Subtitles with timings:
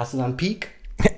[0.00, 0.68] Hast du noch einen Peak?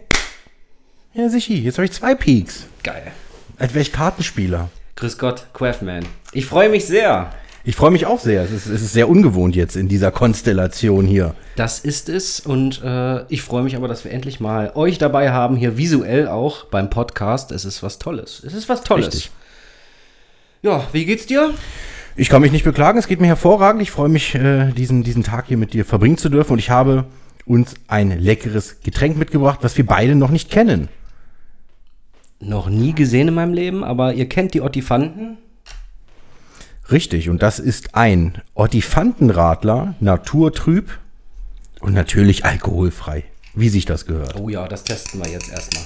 [1.15, 1.52] Ja, sicher.
[1.52, 2.65] Jetzt habe ich zwei Peaks.
[2.82, 3.12] Geil.
[3.56, 4.71] Als wäre ich Kartenspieler.
[4.96, 6.05] Grüß Gott, Craftman.
[6.32, 7.30] Ich freue mich sehr.
[7.62, 8.43] Ich freue mich auch sehr.
[8.43, 11.37] Es ist, es ist sehr ungewohnt jetzt in dieser Konstellation hier.
[11.55, 15.30] Das ist es und äh, ich freue mich aber, dass wir endlich mal euch dabei
[15.30, 17.53] haben, hier visuell auch beim Podcast.
[17.53, 18.43] Es ist was Tolles.
[18.45, 19.07] Es ist was Tolles.
[19.14, 19.30] Richtig.
[20.62, 21.55] Ja, wie geht's dir?
[22.17, 22.99] Ich kann mich nicht beklagen.
[22.99, 23.80] Es geht mir hervorragend.
[23.80, 26.55] Ich freue mich, äh, diesen, diesen Tag hier mit dir verbringen zu dürfen.
[26.55, 27.05] Und ich habe
[27.46, 30.88] uns ein leckeres Getränk mitgebracht, was wir beide noch nicht kennen.
[32.41, 35.38] Noch nie gesehen in meinem Leben, aber ihr kennt die Ottifanten.
[36.91, 40.98] Richtig, und das ist ein Ottifantenradler, naturtrüb
[41.80, 43.24] und natürlich alkoholfrei,
[43.55, 44.36] wie sich das gehört.
[44.36, 45.84] Oh ja, das testen wir jetzt erstmal.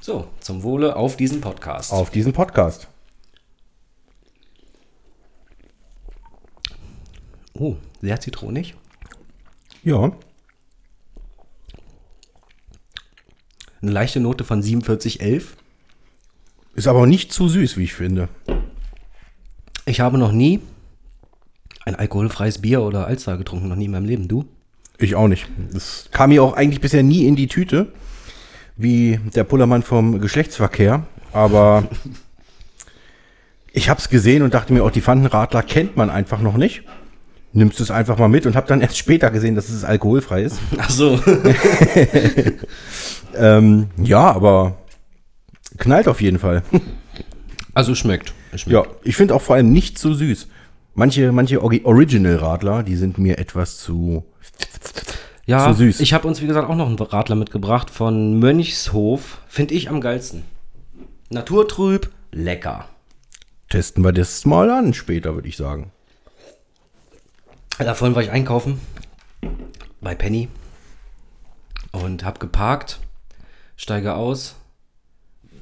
[0.00, 1.90] So, zum Wohle auf diesen Podcast.
[1.90, 2.88] Auf diesen Podcast.
[7.54, 8.74] Oh, sehr zitronig.
[9.82, 10.12] Ja,
[13.84, 15.56] Eine leichte Note von 4711.
[16.74, 18.30] ist aber nicht zu süß, wie ich finde.
[19.84, 20.60] Ich habe noch nie
[21.84, 24.26] ein alkoholfreies Bier oder Alster getrunken, noch nie in meinem Leben.
[24.26, 24.46] Du?
[24.96, 25.46] Ich auch nicht.
[25.70, 27.92] Das kam mir auch eigentlich bisher nie in die Tüte,
[28.78, 31.06] wie der Pullermann vom Geschlechtsverkehr.
[31.34, 31.86] Aber
[33.74, 36.84] ich habe es gesehen und dachte mir, auch die Fandenradler kennt man einfach noch nicht.
[37.56, 40.58] Nimmst es einfach mal mit und habe dann erst später gesehen, dass es alkoholfrei ist.
[40.78, 41.18] Ach so.
[43.36, 44.76] Ähm, ja, aber
[45.78, 46.62] knallt auf jeden Fall.
[47.76, 48.32] Also schmeckt.
[48.54, 48.68] Schmeckt.
[48.68, 50.46] ja, ich finde auch vor allem nicht zu süß.
[50.94, 54.24] Manche, manche Original-Radler, die sind mir etwas zu.
[55.44, 55.98] Ja, Zu süß.
[55.98, 59.38] ich habe uns, wie gesagt, auch noch einen Radler mitgebracht von Mönchshof.
[59.48, 60.44] Finde ich am geilsten.
[61.30, 62.88] Naturtrüb, lecker.
[63.70, 65.90] Testen wir das mal an später, würde ich sagen.
[67.78, 68.80] Da vorhin war ich einkaufen
[70.00, 70.48] bei Penny
[71.90, 73.00] und habe geparkt,
[73.76, 74.54] steige aus.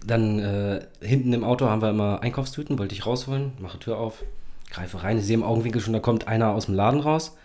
[0.05, 4.25] Dann äh, hinten im Auto haben wir immer Einkaufstüten, wollte ich rausholen, mache Tür auf,
[4.71, 7.37] greife rein, ich sehe im Augenwinkel schon, da kommt einer aus dem Laden raus.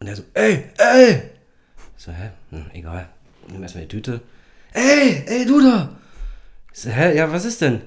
[0.00, 1.22] Und er so, ey, ey!
[1.96, 2.30] Ich so, hä?
[2.50, 3.08] Hm, egal.
[3.50, 4.20] Nimm erstmal die Tüte.
[4.72, 5.96] Ey, ey, du da!
[6.72, 7.16] Ich so, hä?
[7.16, 7.80] Ja, was ist denn?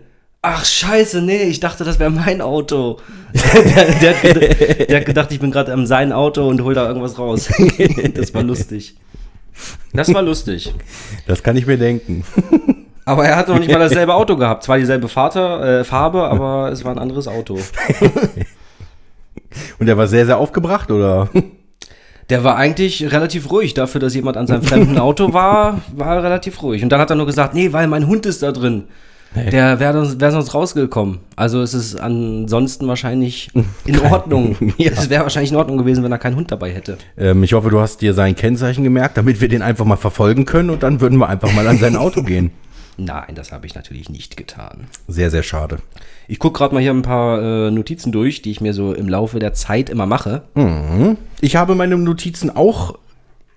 [0.43, 2.97] Ach, scheiße, nee, ich dachte, das wäre mein Auto.
[3.33, 6.73] der, der, hat ged- der hat gedacht, ich bin gerade am sein Auto und hol
[6.73, 7.47] da irgendwas raus.
[8.15, 8.95] das war lustig.
[9.93, 10.73] Das war lustig.
[11.27, 12.23] Das kann ich mir denken.
[13.05, 14.63] Aber er hat noch nicht mal dasselbe Auto gehabt.
[14.63, 17.59] Zwar dieselbe Vater, äh, Farbe, aber es war ein anderes Auto.
[19.79, 21.27] Und der war sehr, sehr aufgebracht, oder?
[22.29, 23.73] Der war eigentlich relativ ruhig.
[23.73, 26.83] Dafür, dass jemand an seinem fremden Auto war, war er relativ ruhig.
[26.83, 28.83] Und dann hat er nur gesagt, nee, weil mein Hund ist da drin.
[29.35, 31.19] Der wäre wär sonst rausgekommen.
[31.37, 33.49] Also es ist ansonsten wahrscheinlich
[33.85, 34.55] in Ordnung.
[34.77, 34.91] Ja.
[34.91, 36.97] Es wäre wahrscheinlich in Ordnung gewesen, wenn er keinen Hund dabei hätte.
[37.17, 40.45] Ähm, ich hoffe, du hast dir sein Kennzeichen gemerkt, damit wir den einfach mal verfolgen
[40.45, 42.51] können und dann würden wir einfach mal an sein Auto gehen.
[42.97, 44.87] Nein, das habe ich natürlich nicht getan.
[45.07, 45.77] Sehr, sehr schade.
[46.27, 49.07] Ich gucke gerade mal hier ein paar äh, Notizen durch, die ich mir so im
[49.07, 50.43] Laufe der Zeit immer mache.
[51.41, 52.97] Ich habe meine Notizen auch,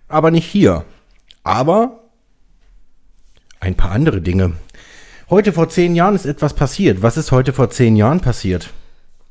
[0.08, 0.84] aber nicht hier.
[1.42, 2.00] Aber
[3.60, 4.52] ein paar andere Dinge.
[5.30, 7.00] Heute vor zehn Jahren ist etwas passiert.
[7.02, 8.70] Was ist heute vor zehn Jahren passiert?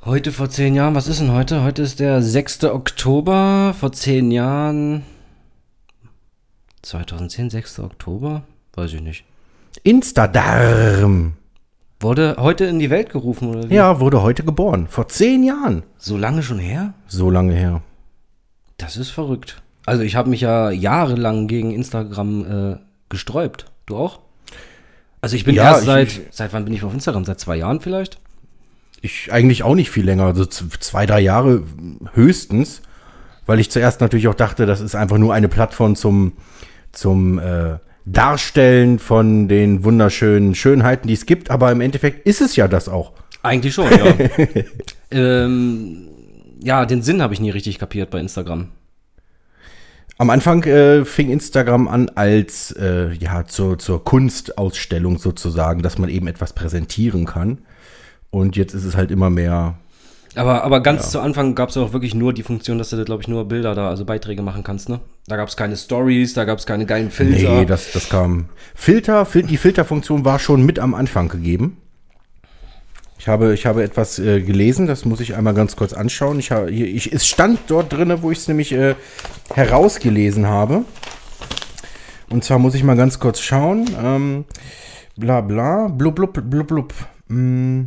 [0.04, 1.64] Heute vor zehn Jahren, was ist denn heute?
[1.64, 2.64] Heute ist der 6.
[2.66, 3.76] Oktober.
[3.80, 5.04] Vor zehn Jahren.
[6.81, 7.80] 2010, 6.
[7.80, 8.44] Oktober?
[8.74, 9.24] Weiß ich nicht.
[9.84, 11.34] Instadarm.
[12.00, 13.75] Wurde heute in die Welt gerufen oder wie?
[13.75, 14.88] Ja, wurde heute geboren.
[14.90, 15.84] Vor zehn Jahren.
[15.98, 16.96] So lange schon her?
[17.08, 17.81] So lange her.
[18.78, 19.62] Das ist verrückt.
[19.86, 22.78] Also ich habe mich ja jahrelang gegen Instagram äh,
[23.10, 23.66] gesträubt.
[23.86, 24.20] Du auch?
[25.24, 27.24] Also ich bin Ja, erst ich- seit, ich- seit wann bin ich auf Instagram?
[27.24, 28.20] Seit zwei Jahren vielleicht?
[29.02, 31.64] Ich eigentlich auch nicht viel länger, also zwei, drei Jahre
[32.14, 32.82] höchstens,
[33.46, 36.34] weil ich zuerst natürlich auch dachte, das ist einfach nur eine Plattform zum,
[36.92, 42.58] zum äh, Darstellen von den wunderschönen Schönheiten, die es gibt, aber im Endeffekt ist es
[42.58, 43.14] ja das auch.
[43.44, 44.14] Eigentlich schon, ja.
[45.12, 46.08] ähm,
[46.62, 48.69] ja, den Sinn habe ich nie richtig kapiert bei Instagram.
[50.18, 56.10] Am Anfang äh, fing Instagram an als äh, ja zur, zur Kunstausstellung sozusagen, dass man
[56.10, 57.60] eben etwas präsentieren kann.
[58.30, 59.75] Und jetzt ist es halt immer mehr.
[60.36, 63.21] Aber, aber ganz zu Anfang gab es auch wirklich nur die Funktion, dass du, glaube
[63.21, 65.00] ich, nur Bilder da, also Beiträge machen kannst, ne?
[65.27, 67.59] Da gab es keine Stories, da gab es keine geilen Filter.
[67.59, 68.45] Nee, das, das kam.
[68.74, 71.77] Filter, Fil die Filterfunktion war schon mit am Anfang gegeben.
[73.18, 76.39] Ich habe, ich habe etwas äh, gelesen, das muss ich einmal ganz kurz anschauen.
[76.39, 78.95] Ich habe, ich, es stand dort drin, wo ich es nämlich äh,
[79.54, 80.83] herausgelesen habe.
[82.30, 83.89] Und zwar muss ich mal ganz kurz schauen.
[84.01, 84.45] Ähm,
[85.15, 86.94] bla bla, blub blub blub blub.
[87.27, 87.83] Mm.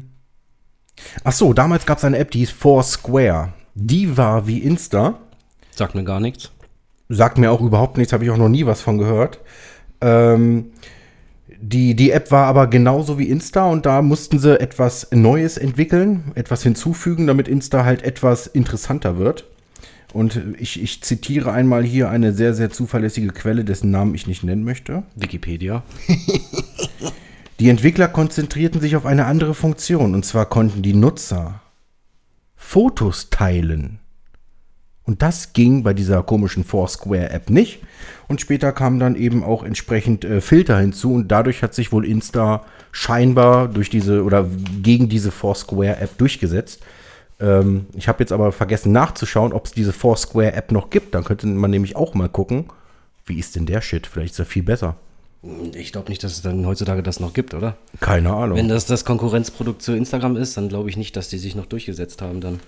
[1.24, 3.52] Ach so, damals gab es eine App, die hieß Foursquare.
[3.74, 5.18] Die war wie Insta.
[5.74, 6.52] Sagt mir gar nichts.
[7.08, 9.40] Sagt mir auch überhaupt nichts, habe ich auch noch nie was von gehört.
[10.00, 10.72] Ähm,
[11.48, 16.32] die, die App war aber genauso wie Insta und da mussten sie etwas Neues entwickeln,
[16.34, 19.44] etwas hinzufügen, damit Insta halt etwas interessanter wird.
[20.12, 24.44] Und ich, ich zitiere einmal hier eine sehr, sehr zuverlässige Quelle, dessen Namen ich nicht
[24.44, 25.02] nennen möchte.
[25.14, 25.82] Wikipedia.
[27.60, 31.62] Die Entwickler konzentrierten sich auf eine andere Funktion, und zwar konnten die Nutzer
[32.54, 33.98] Fotos teilen.
[35.06, 37.80] Und das ging bei dieser komischen Foursquare-App nicht.
[38.28, 42.04] Und später kamen dann eben auch entsprechend äh, Filter hinzu und dadurch hat sich wohl
[42.04, 44.46] Insta scheinbar durch diese oder
[44.82, 46.80] gegen diese Foursquare-App durchgesetzt.
[47.38, 51.14] Ähm, ich habe jetzt aber vergessen nachzuschauen, ob es diese Foursquare-App noch gibt.
[51.14, 52.66] Dann könnte man nämlich auch mal gucken,
[53.26, 54.06] wie ist denn der Shit?
[54.06, 54.96] Vielleicht ist er viel besser.
[55.74, 57.76] Ich glaube nicht, dass es dann heutzutage das noch gibt, oder?
[58.00, 58.58] Keine Ahnung.
[58.58, 61.66] Wenn das das Konkurrenzprodukt zu Instagram ist, dann glaube ich nicht, dass die sich noch
[61.66, 62.60] durchgesetzt haben dann.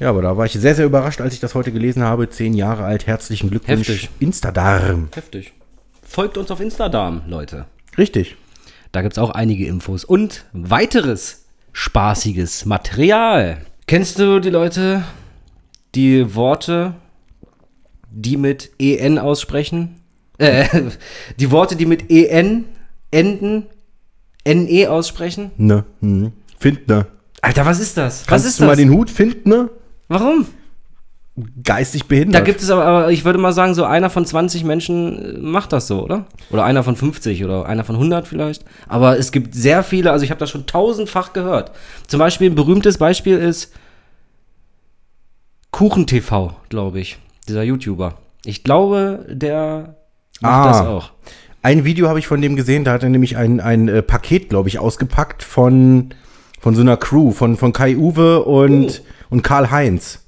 [0.00, 2.28] Ja, aber da war ich sehr, sehr überrascht, als ich das heute gelesen habe.
[2.28, 3.88] Zehn Jahre alt, herzlichen Glückwunsch.
[3.88, 4.10] Heftig.
[4.20, 5.08] Instadarm.
[5.14, 5.52] Heftig.
[6.02, 7.66] Folgt uns auf Instagram, Leute.
[7.96, 8.36] Richtig.
[8.90, 13.58] Da gibt es auch einige Infos und weiteres spaßiges Material.
[13.86, 15.04] Kennst du die Leute,
[15.94, 16.94] die Worte,
[18.10, 20.00] die mit EN aussprechen?
[20.38, 20.66] Äh,
[21.38, 22.66] die Worte, die mit EN
[23.10, 23.66] enden,
[24.46, 25.52] NE aussprechen?
[25.56, 25.84] Ne.
[26.00, 26.32] Hm.
[26.58, 27.06] Find ne.
[27.40, 28.26] Alter, was ist das?
[28.26, 28.78] Kannst was ist du mal das?
[28.78, 29.70] den Hut finden, ne?
[30.12, 30.46] Warum?
[31.64, 32.44] Geistig Da behindert.
[32.44, 35.72] gibt es aber, aber, ich würde mal sagen, so einer von 20 Menschen äh, macht
[35.72, 36.26] das so, oder?
[36.50, 38.64] Oder einer von 50 oder einer von 100 vielleicht.
[38.86, 41.72] Aber es gibt sehr viele, also ich habe das schon tausendfach gehört.
[42.06, 43.72] Zum Beispiel ein berühmtes Beispiel ist
[45.70, 47.18] KuchenTV, glaube ich,
[47.48, 48.14] dieser YouTuber.
[48.44, 49.96] Ich glaube, der
[50.40, 50.68] macht Ah.
[50.68, 51.10] das auch.
[51.62, 54.48] Ein Video habe ich von dem gesehen, da hat er nämlich ein, ein äh, Paket,
[54.50, 56.12] glaube ich, ausgepackt von,
[56.60, 60.20] von so einer Crew, von, von Kai Uwe und, und Karl Heinz.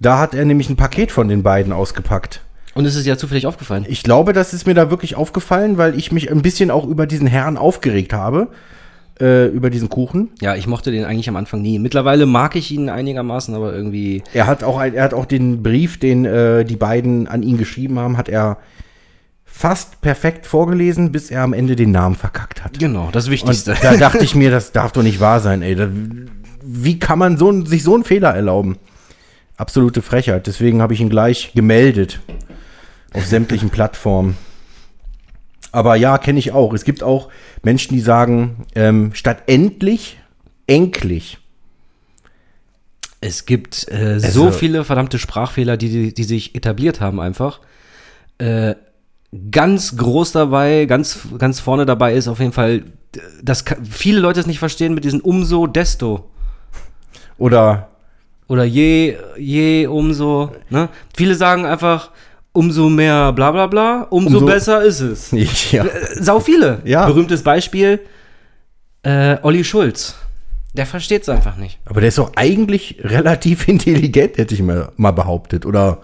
[0.00, 2.40] Da hat er nämlich ein Paket von den beiden ausgepackt.
[2.74, 3.84] Und es ist ja zufällig aufgefallen.
[3.88, 7.06] Ich glaube, das ist mir da wirklich aufgefallen, weil ich mich ein bisschen auch über
[7.06, 8.48] diesen Herrn aufgeregt habe.
[9.20, 10.30] Äh, über diesen Kuchen.
[10.40, 11.78] Ja, ich mochte den eigentlich am Anfang nie.
[11.78, 14.22] Mittlerweile mag ich ihn einigermaßen, aber irgendwie.
[14.32, 17.58] Er hat auch, ein, er hat auch den Brief, den äh, die beiden an ihn
[17.58, 18.56] geschrieben haben, hat er
[19.44, 22.78] fast perfekt vorgelesen, bis er am Ende den Namen verkackt hat.
[22.78, 23.76] Genau, das Und Wichtigste.
[23.82, 25.74] da dachte ich mir, das darf doch nicht wahr sein, ey.
[25.74, 25.88] Da,
[26.74, 28.78] wie kann man so, sich so einen Fehler erlauben?
[29.56, 30.46] Absolute Frechheit.
[30.46, 32.20] Deswegen habe ich ihn gleich gemeldet.
[33.14, 34.36] Auf sämtlichen Plattformen.
[35.70, 36.72] Aber ja, kenne ich auch.
[36.74, 37.28] Es gibt auch
[37.62, 40.18] Menschen, die sagen, ähm, statt endlich,
[40.66, 41.38] endlich.
[43.20, 47.60] Es gibt äh, Also- so viele verdammte Sprachfehler, die, die, die sich etabliert haben einfach.
[48.38, 48.74] Äh,
[49.50, 52.84] ganz groß dabei, ganz, ganz vorne dabei ist auf jeden Fall,
[53.42, 56.28] dass ka- viele Leute es nicht verstehen mit diesen umso, desto.
[57.42, 57.88] Oder
[58.48, 60.52] Oder je, je, umso.
[60.70, 60.88] Ne?
[61.16, 62.10] Viele sagen einfach,
[62.52, 65.30] umso mehr bla bla bla, umso, Umso- besser ist es.
[65.72, 65.84] ja.
[65.84, 65.90] Äh,
[66.22, 66.80] Sau viele.
[66.84, 67.06] Ja.
[67.06, 68.00] Berühmtes Beispiel,
[69.02, 70.14] äh, Olli Schulz.
[70.74, 71.78] Der versteht es einfach nicht.
[71.84, 75.66] Aber der ist doch eigentlich relativ intelligent, hätte ich mal, mal behauptet.
[75.66, 75.98] Oder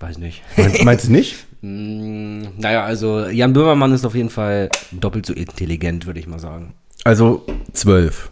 [0.00, 0.42] Weiß nicht.
[0.56, 1.36] meinst, meinst du nicht?
[1.62, 6.38] Mm, Naja, also Jan Böhmermann ist auf jeden Fall doppelt so intelligent, würde ich mal
[6.38, 6.74] sagen.
[7.02, 8.28] Also zwölf.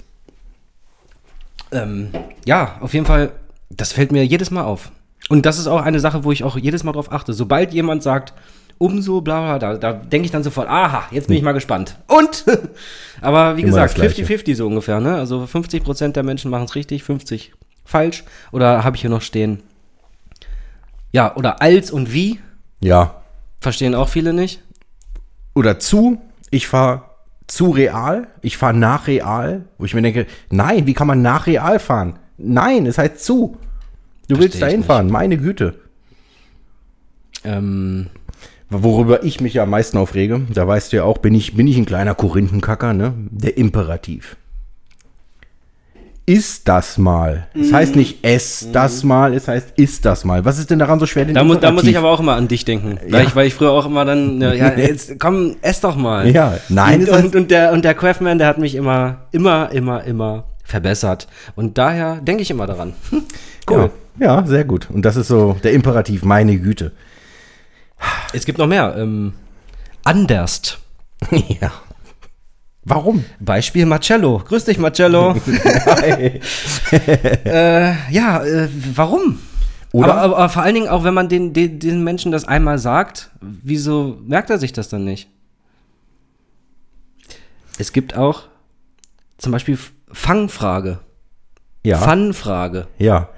[1.75, 2.09] Ähm,
[2.47, 3.32] ja, auf jeden Fall,
[3.70, 4.91] das fällt mir jedes Mal auf.
[5.29, 7.32] Und das ist auch eine Sache, wo ich auch jedes Mal drauf achte.
[7.32, 8.32] Sobald jemand sagt,
[8.79, 11.96] umso bla bla, da, da denke ich dann sofort, aha, jetzt bin ich mal gespannt.
[12.06, 12.44] Und?
[13.20, 14.25] Aber wie Immer gesagt, das Gleiche.
[14.25, 15.15] 50-50 so ungefähr, ne?
[15.17, 17.53] Also 50% der Menschen machen es richtig, 50
[17.84, 18.25] falsch.
[18.53, 19.63] Oder habe ich hier noch stehen,
[21.13, 22.41] ja, oder als und wie,
[22.81, 23.22] Ja.
[23.60, 24.60] verstehen auch viele nicht.
[25.55, 26.20] Oder zu,
[26.51, 27.03] ich fahre
[27.46, 31.46] zu real, ich fahre nach real, wo ich mir denke, nein, wie kann man nach
[31.46, 32.19] real fahren?
[32.39, 33.56] Nein, es heißt zu.
[34.29, 35.74] Du willst da hinfahren, meine Güte.
[37.44, 38.08] Ähm,
[38.70, 41.67] Worüber ich mich ja am meisten aufrege, da weißt du ja auch, bin ich, bin
[41.67, 43.15] ich ein kleiner Korinthenkacker, ne?
[43.31, 44.36] Der Imperativ.
[46.26, 47.48] Ist das mal.
[47.54, 47.74] Es Mhm.
[47.74, 50.44] heißt nicht es das mal, es heißt ist das mal.
[50.44, 52.34] Was ist denn daran so schwer, den Da, muss, da muss ich aber auch immer
[52.34, 52.98] an dich denken.
[53.06, 53.12] Ja.
[53.12, 56.28] Weil, ich, weil ich früher auch immer dann, ja, ja, jetzt komm, ess doch mal.
[56.31, 60.02] Ja, nein, Und, und, und, der, und der Craftman, der hat mich immer, immer, immer,
[60.04, 61.28] immer verbessert.
[61.56, 62.94] Und daher denke ich immer daran.
[63.66, 63.90] Cool.
[64.19, 64.90] Ja, ja, sehr gut.
[64.90, 66.93] Und das ist so der Imperativ, meine Güte.
[68.34, 68.94] Es gibt noch mehr.
[68.98, 69.32] Ähm,
[70.04, 70.81] anderst.
[71.31, 71.72] ja.
[72.84, 73.24] Warum?
[73.41, 74.43] Beispiel Marcello.
[74.46, 75.34] Grüß dich, Marcello.
[76.93, 79.38] äh, ja, äh, warum?
[79.93, 80.12] Oder?
[80.12, 82.79] Aber, aber, aber vor allen Dingen auch, wenn man den, den, den Menschen das einmal
[82.79, 85.29] sagt, wieso merkt er sich das dann nicht?
[87.79, 88.43] Es gibt auch
[89.38, 89.79] zum Beispiel
[90.12, 90.98] Fangfrage.
[91.84, 91.98] Ja.
[91.98, 92.88] Fun-Frage.
[92.98, 93.29] Ja.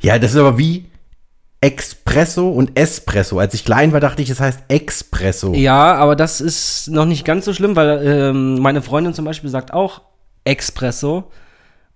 [0.00, 0.86] Ja, das ist aber wie
[1.64, 3.38] Espresso und Espresso.
[3.38, 5.54] Als ich klein war, dachte ich, es heißt Espresso.
[5.54, 9.48] Ja, aber das ist noch nicht ganz so schlimm, weil ähm, meine Freundin zum Beispiel
[9.48, 10.02] sagt auch
[10.44, 11.30] Espresso.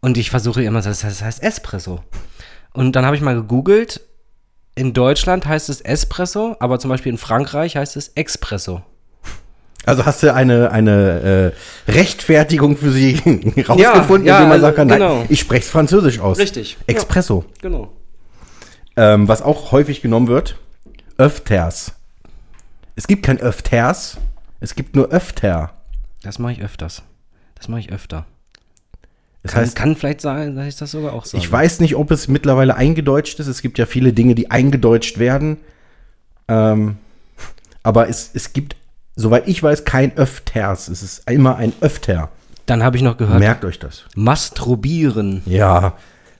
[0.00, 2.00] Und ich versuche immer, das heißt, das heißt Espresso.
[2.72, 4.00] Und dann habe ich mal gegoogelt.
[4.74, 8.80] In Deutschland heißt es Espresso, aber zum Beispiel in Frankreich heißt es Expresso.
[9.84, 11.52] Also hast du eine, eine
[11.86, 13.16] äh, Rechtfertigung für sie
[13.68, 15.16] rausgefunden, ja, indem man also, sagen kann, genau.
[15.18, 16.38] nein, ich spreche es französisch aus.
[16.38, 16.78] Richtig.
[16.86, 17.44] Espresso.
[17.60, 17.92] Genau.
[18.98, 20.58] Ähm, was auch häufig genommen wird,
[21.18, 21.92] Öfters.
[22.96, 24.18] Es gibt kein Öfters,
[24.60, 25.70] es gibt nur Öfter.
[26.22, 27.02] Das mache ich öfters.
[27.54, 28.26] Das mache ich öfter.
[29.44, 31.42] Das Kann, heißt, kann vielleicht sein, dass ich das sogar auch sage.
[31.42, 33.46] ich weiß nicht, ob es mittlerweile eingedeutscht ist.
[33.46, 35.58] Es gibt ja viele Dinge, die eingedeutscht werden.
[36.48, 36.96] Ähm,
[37.84, 38.74] aber es, es gibt,
[39.14, 40.88] soweit ich weiß, kein Öfters.
[40.88, 42.30] Es ist immer ein Öfter.
[42.66, 44.04] Dann habe ich noch gehört, Merkt euch das.
[44.16, 45.42] masturbieren.
[45.46, 45.96] Ja.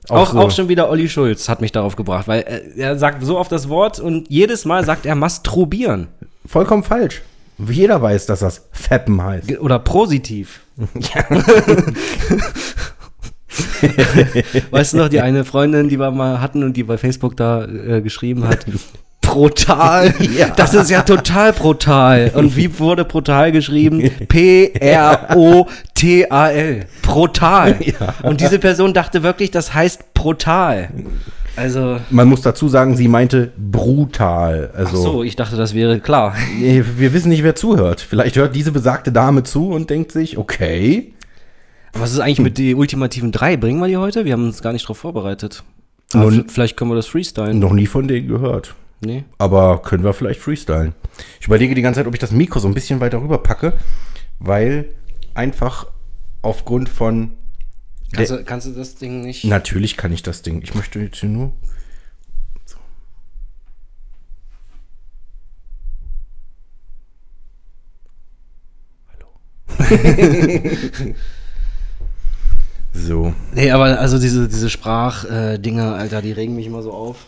[0.08, 0.38] Auch, so.
[0.38, 3.52] auch schon wieder Olli Schulz hat mich darauf gebracht, weil er, er sagt so oft
[3.52, 6.08] das Wort und jedes Mal sagt er masturbieren.
[6.46, 7.22] Vollkommen falsch.
[7.58, 9.58] Jeder weiß, dass das Feppen heißt.
[9.58, 10.60] Oder positiv.
[14.70, 17.64] weißt du noch, die eine Freundin, die wir mal hatten und die bei Facebook da
[17.64, 18.64] äh, geschrieben hat,
[19.32, 20.14] brutal.
[20.38, 20.48] Ja.
[20.56, 22.32] Das ist ja total brutal.
[22.34, 24.10] Und wie wurde brutal geschrieben?
[25.48, 26.86] P-R-O-T-A-L.
[27.02, 27.76] Brutal.
[27.80, 28.14] Ja.
[28.22, 30.90] Und diese Person dachte wirklich, das heißt brutal.
[31.56, 34.70] Also, Man muss dazu sagen, sie meinte brutal.
[34.74, 36.34] ach Also, so, ich dachte, das wäre klar.
[36.60, 38.00] wir wissen nicht, wer zuhört.
[38.00, 41.14] Vielleicht hört diese besagte Dame zu und denkt sich, okay.
[41.94, 43.56] Was ist eigentlich mit den ultimativen drei?
[43.56, 44.24] Bringen wir die heute?
[44.24, 45.64] Wir haben uns gar nicht drauf vorbereitet.
[46.12, 47.58] Aber Nun- vielleicht können wir das freestylen.
[47.58, 48.74] Noch nie von denen gehört.
[49.00, 49.24] Nee.
[49.38, 50.94] Aber können wir vielleicht freestylen.
[51.40, 53.74] Ich überlege die ganze Zeit, ob ich das Mikro so ein bisschen weiter rüber packe,
[54.38, 54.86] weil
[55.34, 55.86] einfach
[56.42, 57.32] aufgrund von.
[58.12, 59.44] Kannst du, kannst du das Ding nicht?
[59.44, 60.62] Natürlich kann ich das Ding.
[60.62, 61.52] Ich möchte jetzt hier nur.
[62.64, 62.78] So.
[69.12, 69.28] Hallo.
[72.94, 73.34] so.
[73.54, 77.26] Nee, aber also diese, diese Sprachdinger, Alter, die regen mich immer so auf.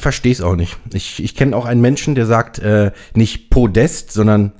[0.00, 0.78] Ich verstehe es auch nicht.
[0.94, 4.52] Ich, ich kenne auch einen Menschen, der sagt äh, nicht Podest, sondern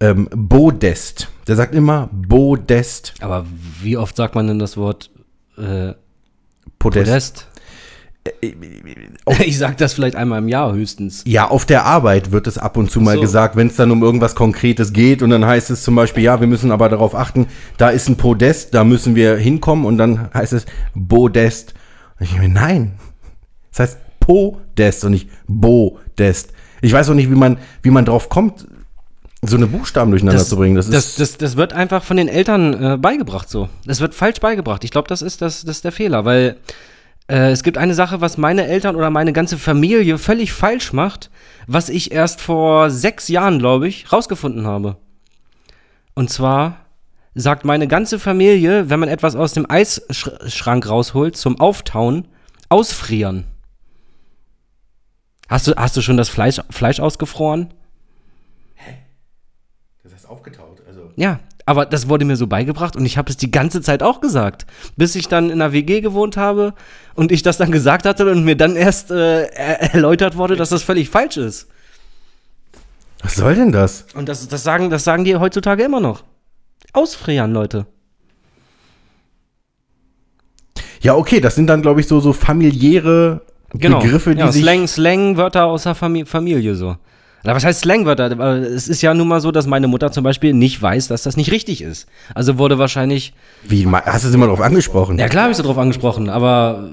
[0.00, 1.28] ähm, Bodest.
[1.46, 3.12] Der sagt immer Bodest.
[3.20, 3.44] Aber
[3.82, 5.10] wie oft sagt man denn das Wort
[5.58, 5.92] äh,
[6.78, 7.10] Podest.
[7.10, 7.46] Podest?
[9.44, 11.24] Ich sag das vielleicht einmal im Jahr höchstens.
[11.26, 13.20] Ja, auf der Arbeit wird es ab und zu mal so.
[13.20, 16.40] gesagt, wenn es dann um irgendwas Konkretes geht und dann heißt es zum Beispiel, ja,
[16.40, 20.32] wir müssen aber darauf achten, da ist ein Podest, da müssen wir hinkommen und dann
[20.32, 21.74] heißt es Bodest.
[22.18, 22.98] Und ich mir, nein,
[23.70, 23.98] das heißt
[24.80, 26.52] Podest und nicht Bodest.
[26.80, 28.66] Ich weiß auch nicht, wie man, wie man drauf kommt,
[29.42, 30.74] so eine Buchstaben durcheinander zu bringen.
[30.74, 33.68] Das, das, das, das wird einfach von den Eltern äh, beigebracht so.
[33.84, 34.84] Das wird falsch beigebracht.
[34.84, 36.56] Ich glaube, das ist das, das ist der Fehler, weil
[37.28, 41.30] äh, es gibt eine Sache, was meine Eltern oder meine ganze Familie völlig falsch macht,
[41.66, 44.96] was ich erst vor sechs Jahren, glaube ich, rausgefunden habe.
[46.14, 46.86] Und zwar
[47.34, 52.28] sagt meine ganze Familie, wenn man etwas aus dem Eisschrank rausholt zum Auftauen,
[52.68, 53.44] ausfrieren.
[55.50, 57.74] Hast du, hast du schon das Fleisch, Fleisch ausgefroren?
[60.04, 60.80] das heißt aufgetaut.
[60.86, 61.10] Also.
[61.16, 64.20] Ja, aber das wurde mir so beigebracht und ich habe es die ganze Zeit auch
[64.20, 64.64] gesagt.
[64.96, 66.72] Bis ich dann in einer WG gewohnt habe
[67.14, 70.68] und ich das dann gesagt hatte und mir dann erst äh, er erläutert wurde, dass
[70.68, 71.66] das völlig falsch ist.
[73.20, 74.06] Was soll denn das?
[74.14, 76.22] Und das, das, sagen, das sagen die heutzutage immer noch.
[76.92, 77.86] Ausfrieren, Leute.
[81.00, 84.46] Ja, okay, das sind dann, glaube ich, so, so familiäre Begriffe, die Genau.
[84.46, 84.62] ja, sich.
[84.62, 86.96] Slang, Slang-Wörter aus der Fami Familie so.
[87.44, 88.38] Oder was heißt Slangwörter?
[88.60, 91.36] Es ist ja nun mal so, dass meine Mutter zum Beispiel nicht weiß, dass das
[91.36, 92.06] nicht richtig ist.
[92.34, 95.18] Also wurde wahrscheinlich Wie, hast du sie mal drauf angesprochen?
[95.18, 96.90] Ja, klar habe ich sie drauf angesprochen, aber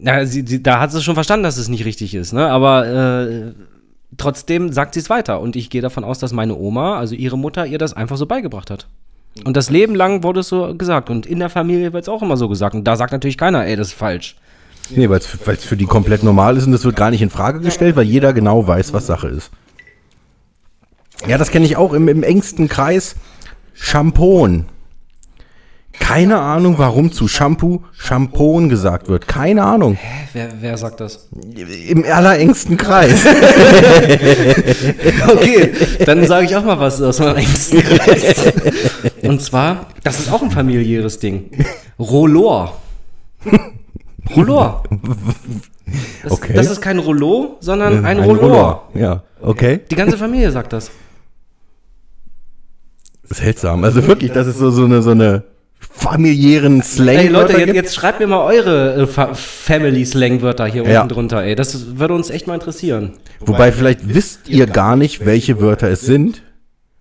[0.00, 2.48] äh, ja, sie, sie, da hat sie schon verstanden, dass es nicht richtig ist, ne?
[2.48, 3.52] Aber äh,
[4.16, 5.40] trotzdem sagt sie es weiter.
[5.40, 8.24] Und ich gehe davon aus, dass meine Oma, also ihre Mutter, ihr das einfach so
[8.26, 8.86] beigebracht hat.
[9.44, 11.10] Und das Leben lang wurde es so gesagt.
[11.10, 12.74] Und in der Familie wird es auch immer so gesagt.
[12.74, 14.36] Und da sagt natürlich keiner, ey, das ist falsch.
[14.90, 17.60] Nee, weil es für die komplett normal ist und das wird gar nicht in Frage
[17.60, 19.50] gestellt, weil jeder genau weiß, was Sache ist.
[21.26, 23.14] Ja, das kenne ich auch im, im engsten Kreis.
[23.74, 24.64] Shampoo.
[25.98, 29.28] Keine Ahnung, warum zu Shampoo Shampoo gesagt wird.
[29.28, 29.98] Keine Ahnung.
[30.32, 31.28] Wer, wer sagt das?
[31.86, 33.24] Im allerengsten Kreis.
[35.26, 35.72] Okay,
[36.04, 38.52] dann sage ich auch mal was aus meinem engsten Kreis.
[39.22, 41.50] Und zwar, das ist auch ein familiäres Ding.
[41.98, 42.80] Rollor.
[44.36, 44.84] Rollor.
[46.22, 46.52] Das, Okay.
[46.54, 48.88] das ist kein Rollo, sondern ein, Rollor.
[48.94, 49.80] Ja, okay.
[49.90, 50.90] Die ganze Familie sagt das.
[53.24, 53.84] Seltsam.
[53.84, 55.42] Also wirklich, das ist so, so eine, so eine
[55.80, 57.16] familiären Slang.
[57.16, 61.02] Ey Leute, jetzt, jetzt schreibt mir mal eure äh, Fa- Family-Slang-Wörter hier Ja.
[61.02, 61.54] unten drunter, ey.
[61.56, 63.14] Das würde uns echt mal interessieren.
[63.40, 66.42] Wobei vielleicht wisst ihr gar nicht, welche Wörter es sind,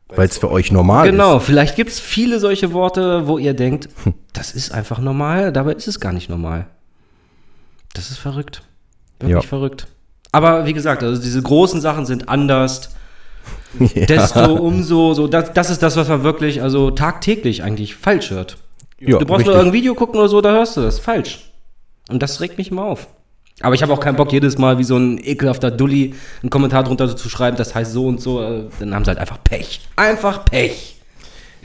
[0.10, 3.90] weil es für euch normal Genau, vielleicht gibt es viele solche Worte, wo ihr denkt,
[4.34, 6.66] das ist einfach normal, dabei ist es gar nicht normal.
[7.94, 8.62] Das ist verrückt.
[9.20, 9.48] Wirklich Ja.
[9.48, 9.88] verrückt.
[10.32, 12.90] Aber wie gesagt, also diese großen Sachen sind anders.
[13.80, 14.06] Ja.
[14.06, 18.58] Desto umso, so, das, das ist das, was man wirklich, also tagtäglich eigentlich falsch hört.
[19.00, 19.46] Ja, du brauchst richtig.
[19.48, 21.00] nur irgendein Video gucken oder so, da hörst du das.
[21.00, 21.50] Falsch.
[22.10, 23.08] Und das regt mich immer auf.
[23.62, 26.84] Aber ich habe auch keinen Bock, jedes Mal wie so ein ekelhafter Dulli einen Kommentar
[26.84, 28.42] drunter zu schreiben, das heißt so und so.
[28.44, 29.82] äh, Dann haben sie halt einfach Pech.
[29.96, 30.98] Einfach Pech.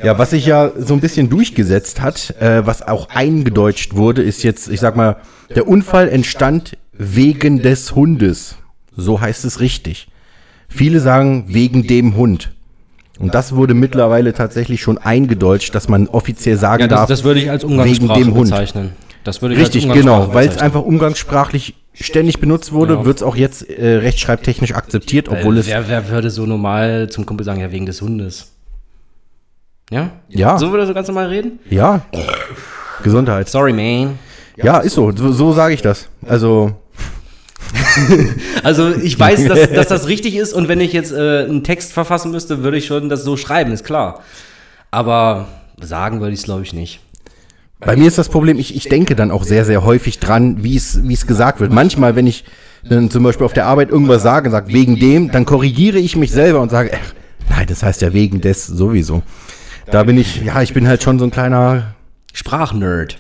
[0.03, 4.43] Ja, was sich ja so ein bisschen durchgesetzt hat, äh, was auch eingedeutscht wurde, ist
[4.43, 5.17] jetzt, ich sag mal,
[5.55, 8.57] der Unfall entstand wegen des Hundes.
[8.97, 10.09] So heißt es richtig.
[10.69, 12.53] Viele sagen wegen dem Hund.
[13.19, 17.09] Und das wurde mittlerweile tatsächlich schon eingedeutscht, dass man offiziell sagen Ja, das, darf.
[17.09, 18.51] das würde ich als wegen Umgangssprache dem Hund.
[18.51, 18.93] bezeichnen.
[19.25, 23.05] Das würde ich Richtig, als genau, weil es einfach umgangssprachlich ständig benutzt wurde, Ja.
[23.07, 27.09] wird es auch jetzt äh, rechtschreibtechnisch akzeptiert, obwohl Äh, es wer, wer würde so normal
[27.09, 28.53] zum Kumpel sagen, ja, wegen des Hundes?
[29.91, 30.11] Ja?
[30.29, 30.59] Ja.
[30.59, 31.59] So würde er so ganz normal reden?
[31.71, 32.03] ja
[33.03, 33.49] Gesundheit.
[33.49, 34.19] Sorry, man.
[34.57, 35.13] Ja, ist so.
[35.13, 36.09] So, so sage ich das.
[36.27, 36.75] Also
[38.63, 41.93] Also ich weiß, dass, dass das richtig ist und wenn ich jetzt äh, einen Text
[41.93, 44.23] verfassen müsste, würde ich schon das so schreiben, ist klar.
[44.91, 45.47] Aber
[45.81, 47.01] sagen würde ich es, glaube ich, nicht.
[47.79, 50.77] Bei mir ist das Problem, ich, ich denke dann auch sehr, sehr häufig dran, wie
[50.77, 51.73] es wie es gesagt wird.
[51.73, 52.45] Manchmal, wenn ich
[52.89, 56.17] dann zum Beispiel auf der Arbeit irgendwas sage und sage, wegen dem, dann korrigiere ich
[56.17, 57.15] mich selber und sage, ach,
[57.51, 59.23] nein, das heißt ja wegen des sowieso.
[59.91, 61.95] Da bin ich, ja, ich bin halt schon so ein kleiner
[62.33, 63.19] Sprachnerd.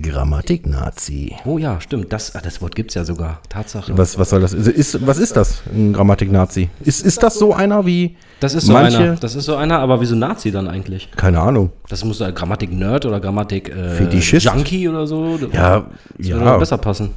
[0.00, 1.36] Grammatik-Nazi.
[1.46, 2.12] Oh ja, stimmt.
[2.12, 3.40] Das, ah, das Wort gibt es ja sogar.
[3.48, 3.96] Tatsache.
[3.96, 4.52] Was, was soll das?
[4.52, 6.68] Ist, ist, was ist das, ein Grammatik-Nazi?
[6.84, 8.98] Ist, ist das so einer wie Das ist so manche?
[8.98, 9.16] einer.
[9.16, 11.10] Das ist so einer, aber wieso Nazi dann eigentlich?
[11.16, 11.70] Keine Ahnung.
[11.88, 15.38] Das muss ein Grammatik-Nerd oder Grammatik äh, oder so.
[15.52, 15.86] Ja,
[16.18, 16.34] das ja.
[16.34, 17.10] würde doch besser passen.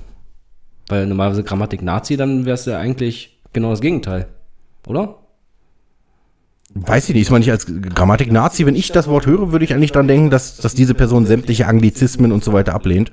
[0.87, 4.27] Weil normalerweise Grammatik-Nazi, dann wäre es ja eigentlich genau das Gegenteil.
[4.87, 5.15] Oder?
[6.75, 9.73] Weiß ich nicht, ist man nicht als Grammatik-Nazi, wenn ich das Wort höre, würde ich
[9.73, 13.11] eigentlich dran denken, dass, dass diese Person sämtliche Anglizismen und so weiter ablehnt.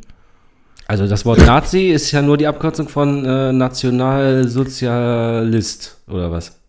[0.86, 6.60] Also das Wort Nazi ist ja nur die Abkürzung von äh, Nationalsozialist oder was?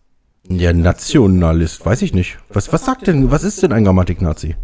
[0.48, 2.38] Ja, Nationalist, weiß ich nicht.
[2.48, 4.56] Was, was sagt denn, was ist denn ein Grammatik-Nazi?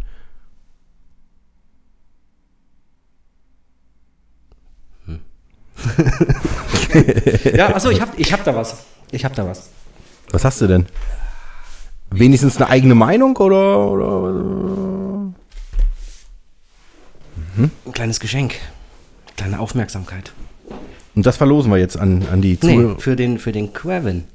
[7.53, 8.77] Ja, achso, ich hab, ich hab da was.
[9.11, 9.69] Ich hab da was.
[10.31, 10.85] Was hast du denn?
[12.19, 15.33] Wenigstens eine eigene Meinung oder, oder?
[17.57, 18.55] Ein kleines Geschenk.
[19.37, 20.33] Kleine Aufmerksamkeit.
[21.15, 22.99] Und das verlosen wir jetzt an, an die Nee, Zuhörer.
[22.99, 24.25] für den, für den Quevin.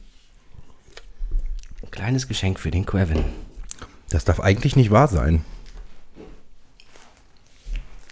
[1.82, 3.24] Ein kleines Geschenk für den Quevin.
[4.10, 5.44] Das darf eigentlich nicht wahr sein.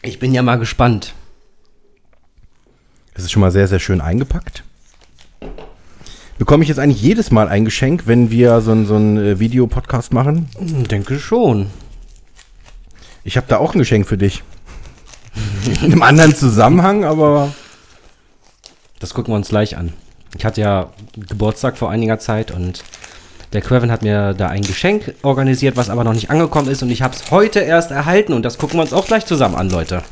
[0.02, 1.14] Ich bin ja mal gespannt.
[3.14, 4.62] Es ist schon mal sehr, sehr schön eingepackt.
[6.38, 9.38] Bekomme ich jetzt eigentlich jedes Mal ein Geschenk, wenn wir so, ein- so einen äh,
[9.40, 10.48] Videopodcast machen?
[10.58, 11.66] Hm, Denke schon.
[13.24, 14.42] Ich habe da auch ein Geschenk für dich.
[15.82, 17.52] In einem anderen Zusammenhang, aber
[19.00, 19.92] Das gucken wir uns gleich an.
[20.36, 22.84] Ich hatte ja Geburtstag vor einiger Zeit und
[23.52, 26.90] der Quevin hat mir da ein Geschenk organisiert, was aber noch nicht angekommen ist und
[26.90, 29.70] ich habe es heute erst erhalten und das gucken wir uns auch gleich zusammen an,
[29.70, 30.02] Leute.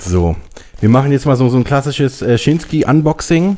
[0.00, 0.36] so.
[0.80, 3.56] Wir machen jetzt mal so, so ein klassisches äh, Schinsky-Unboxing.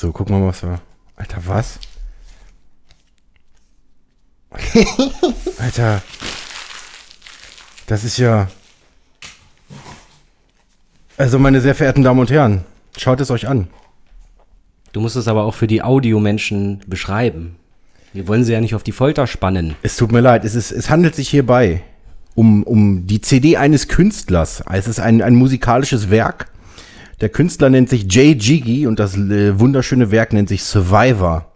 [0.00, 0.80] So, gucken wir mal, was wir.
[1.16, 1.78] Alter, was?
[5.58, 6.00] Alter.
[7.86, 8.48] Das ist ja.
[11.18, 12.64] Also, meine sehr verehrten Damen und Herren,
[12.96, 13.68] schaut es euch an.
[14.94, 17.56] Du musst es aber auch für die Audiomenschen beschreiben.
[18.14, 19.76] Wir wollen sie ja nicht auf die Folter spannen.
[19.82, 21.82] Es tut mir leid, es, ist, es handelt sich hierbei
[22.34, 24.64] um, um die CD eines Künstlers.
[24.72, 26.46] Es ist ein, ein musikalisches Werk.
[27.20, 31.46] Der Künstler nennt sich Jay Jiggy und das äh, wunderschöne Werk nennt sich Survivor.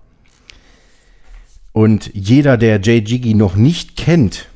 [1.73, 4.49] Und jeder, der Jay Jiggy noch nicht kennt,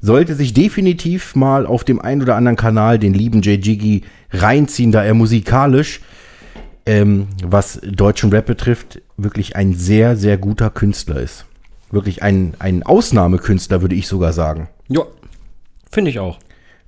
[0.00, 4.92] sollte sich definitiv mal auf dem einen oder anderen Kanal den lieben Jay Jiggy reinziehen,
[4.92, 6.00] da er musikalisch,
[6.84, 11.46] ähm, was deutschen Rap betrifft, wirklich ein sehr, sehr guter Künstler ist.
[11.90, 14.68] Wirklich ein, ein Ausnahmekünstler, würde ich sogar sagen.
[14.88, 15.02] Ja,
[15.90, 16.38] finde ich auch.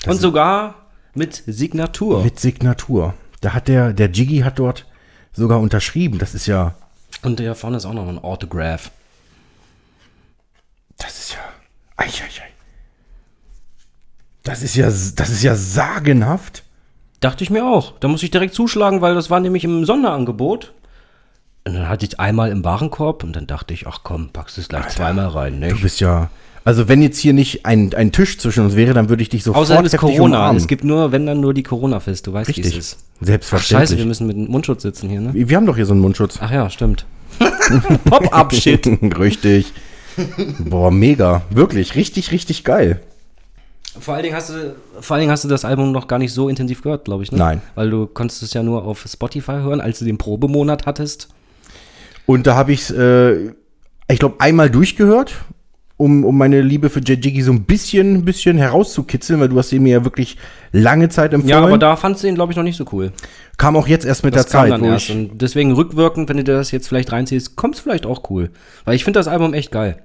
[0.06, 0.83] Und sogar
[1.14, 2.22] mit Signatur.
[2.24, 3.14] Mit Signatur.
[3.40, 4.86] Da hat der, der Jiggy hat dort
[5.32, 6.18] sogar unterschrieben.
[6.18, 6.74] Das ist ja,
[7.22, 8.90] Und hier vorne ist auch noch ein Autograph.
[10.98, 11.38] das ist ja,
[11.96, 12.50] ei, ei, ei.
[14.42, 16.62] Das ist ja, das ist ja sagenhaft.
[17.20, 17.98] Dachte ich mir auch.
[18.00, 20.72] Da muss ich direkt zuschlagen, weil das war nämlich im Sonderangebot.
[21.66, 24.68] Und dann hatte ich einmal im Warenkorb und dann dachte ich, ach komm, packst es
[24.68, 25.80] gleich zweimal rein, Du nicht?
[25.82, 26.28] bist ja.
[26.66, 29.44] Also wenn jetzt hier nicht ein, ein Tisch zwischen uns wäre, dann würde ich dich
[29.44, 30.38] sofort ist heftig Corona.
[30.38, 30.56] umarmen.
[30.56, 32.26] Es gibt nur, wenn dann nur die Corona-Fest.
[32.26, 32.78] Du weißt, wie es Richtig.
[32.78, 32.98] ist.
[33.20, 33.88] Ach Selbstverständlich.
[33.90, 35.34] scheiße, wir müssen mit dem Mundschutz sitzen hier, ne?
[35.34, 36.38] wir, wir haben doch hier so einen Mundschutz.
[36.40, 37.04] Ach ja, stimmt.
[38.04, 38.86] Pop-up-Shit.
[39.18, 39.72] Richtig.
[40.58, 41.42] Boah, mega.
[41.50, 43.00] Wirklich, richtig, richtig geil.
[43.98, 46.32] Vor allen, Dingen hast du, vor allen Dingen hast du das Album noch gar nicht
[46.32, 47.38] so intensiv gehört, glaube ich, ne?
[47.38, 47.62] Nein.
[47.74, 51.28] Weil du konntest es ja nur auf Spotify hören, als du den Probemonat hattest.
[52.26, 53.50] Und da habe ich es, äh,
[54.08, 55.34] ich glaube, einmal durchgehört,
[55.96, 59.82] um, um meine Liebe für Jiggy so ein bisschen, bisschen herauszukitzeln, weil du hast ihn
[59.82, 60.36] mir ja wirklich
[60.72, 61.50] lange Zeit empfohlen.
[61.50, 63.12] Ja, aber da fandst du ihn, glaube ich, noch nicht so cool.
[63.58, 65.10] kam auch jetzt erst mit Das der kam Zeit, dann erst.
[65.10, 68.50] Und deswegen rückwirkend, wenn du dir das jetzt vielleicht reinziehst, kommt es vielleicht auch cool.
[68.84, 69.98] Weil ich finde das Album echt geil.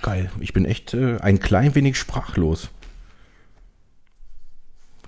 [0.00, 0.30] Geil.
[0.40, 2.70] Ich bin echt äh, ein klein wenig sprachlos.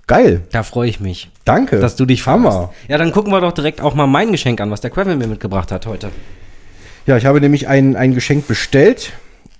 [0.05, 0.41] Geil.
[0.51, 1.79] Da freue ich mich, Danke.
[1.79, 2.51] dass du dich Hammer.
[2.51, 2.73] freust.
[2.89, 5.27] Ja, dann gucken wir doch direkt auch mal mein Geschenk an, was der Quavel mir
[5.27, 6.09] mitgebracht hat heute.
[7.05, 9.11] Ja, ich habe nämlich ein, ein Geschenk bestellt.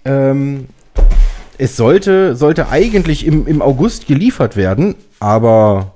[0.06, 0.68] Ähm,
[1.58, 5.94] es sollte, sollte eigentlich im, im August geliefert werden, aber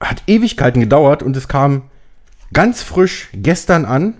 [0.00, 1.82] hat Ewigkeiten gedauert und es kam
[2.52, 4.14] ganz frisch gestern an.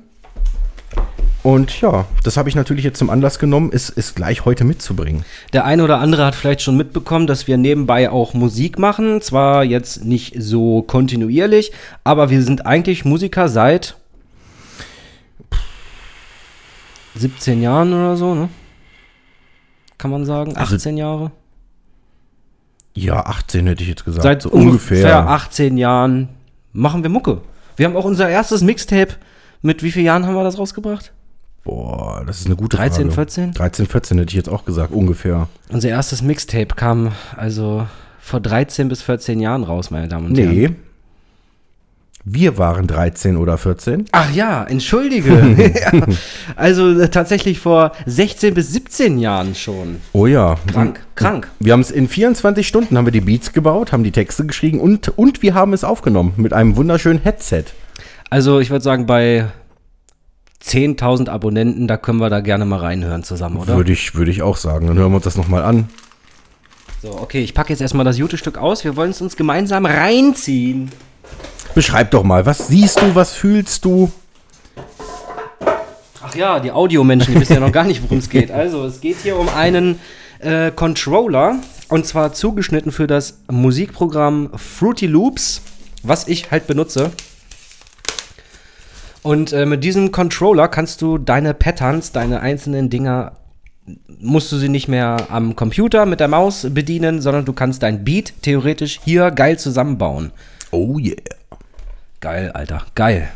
[1.42, 5.24] Und ja, das habe ich natürlich jetzt zum Anlass genommen, es, es gleich heute mitzubringen.
[5.54, 9.22] Der eine oder andere hat vielleicht schon mitbekommen, dass wir nebenbei auch Musik machen.
[9.22, 11.72] Zwar jetzt nicht so kontinuierlich,
[12.04, 13.96] aber wir sind eigentlich Musiker seit
[17.18, 18.48] 17 Jahren oder so, ne?
[19.98, 20.56] Kann man sagen?
[20.56, 21.32] Also 18 Jahre?
[22.94, 24.22] Ja, 18 hätte ich jetzt gesagt.
[24.22, 26.28] Seit So ungefähr 18 Jahren
[26.72, 27.42] machen wir Mucke.
[27.76, 29.14] Wir haben auch unser erstes Mixtape.
[29.62, 31.12] Mit wie vielen Jahren haben wir das rausgebracht?
[31.64, 33.14] Boah, das ist eine gute 13, Frage.
[33.14, 33.52] 14?
[33.52, 35.48] 13, 14 hätte ich jetzt auch gesagt, ungefähr.
[35.70, 37.86] Unser erstes Mixtape kam also
[38.20, 40.54] vor 13 bis 14 Jahren raus, meine Damen und Herren.
[40.54, 40.70] Nee.
[42.30, 44.04] Wir waren 13 oder 14.
[44.12, 45.30] Ach ja, entschuldige.
[45.80, 46.06] ja,
[46.56, 49.96] also äh, tatsächlich vor 16 bis 17 Jahren schon.
[50.12, 50.56] Oh ja.
[50.70, 51.48] Krank, krank.
[51.58, 54.78] Wir haben es in 24 Stunden haben wir die Beats gebaut, haben die Texte geschrieben
[54.78, 57.64] und, und wir haben es aufgenommen mit einem wunderschönen Headset.
[58.28, 59.46] Also ich würde sagen, bei
[60.62, 63.74] 10.000 Abonnenten, da können wir da gerne mal reinhören zusammen, oder?
[63.76, 64.86] Würde ich, würde ich auch sagen.
[64.86, 65.88] Dann hören wir uns das nochmal an.
[67.00, 68.84] So, okay, ich packe jetzt erstmal das Jute-Stück aus.
[68.84, 70.90] Wir wollen es uns gemeinsam reinziehen.
[71.74, 74.10] Beschreib doch mal, was siehst du, was fühlst du?
[76.22, 78.50] Ach ja, die Audiomenschen, die wissen ja noch gar nicht, worum es geht.
[78.50, 80.00] Also, es geht hier um einen
[80.40, 81.56] äh, Controller
[81.88, 85.62] und zwar zugeschnitten für das Musikprogramm Fruity Loops,
[86.02, 87.12] was ich halt benutze.
[89.22, 93.32] Und äh, mit diesem Controller kannst du deine Patterns, deine einzelnen Dinger,
[94.20, 98.04] musst du sie nicht mehr am Computer mit der Maus bedienen, sondern du kannst dein
[98.04, 100.32] Beat theoretisch hier geil zusammenbauen.
[100.70, 101.16] Oh yeah.
[102.20, 103.28] Geil, Alter, geil.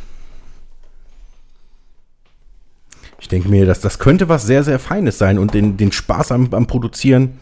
[3.20, 6.32] Ich denke mir, dass das könnte was sehr, sehr Feines sein und den, den Spaß
[6.32, 7.38] am, am Produzieren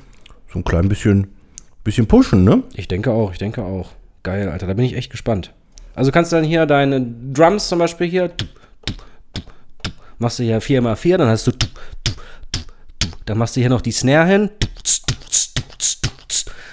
[0.53, 1.29] so ein klein bisschen,
[1.85, 2.63] bisschen pushen, ne?
[2.75, 3.93] Ich denke auch, ich denke auch.
[4.23, 5.53] Geil, Alter, da bin ich echt gespannt.
[5.95, 8.31] Also kannst du dann hier deine Drums zum Beispiel hier,
[10.19, 11.53] machst du hier 4x4, dann hast du,
[13.25, 14.51] dann machst du hier noch die Snare hin,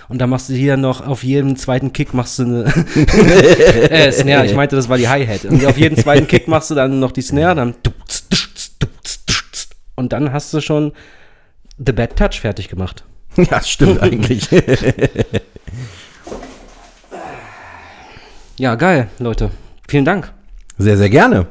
[0.09, 2.65] und dann machst du hier noch auf jedem zweiten Kick machst du eine
[3.89, 5.45] äh, Snare, ich meinte, das war die Hi-Hat.
[5.45, 7.75] Und auf jeden zweiten Kick machst du dann noch die Snare, dann
[9.95, 10.93] und dann hast du schon
[11.83, 13.03] The Bad Touch fertig gemacht.
[13.37, 14.49] Ja, stimmt eigentlich.
[18.59, 19.51] Ja, geil, Leute.
[19.87, 20.33] Vielen Dank.
[20.79, 21.45] Sehr, sehr gerne.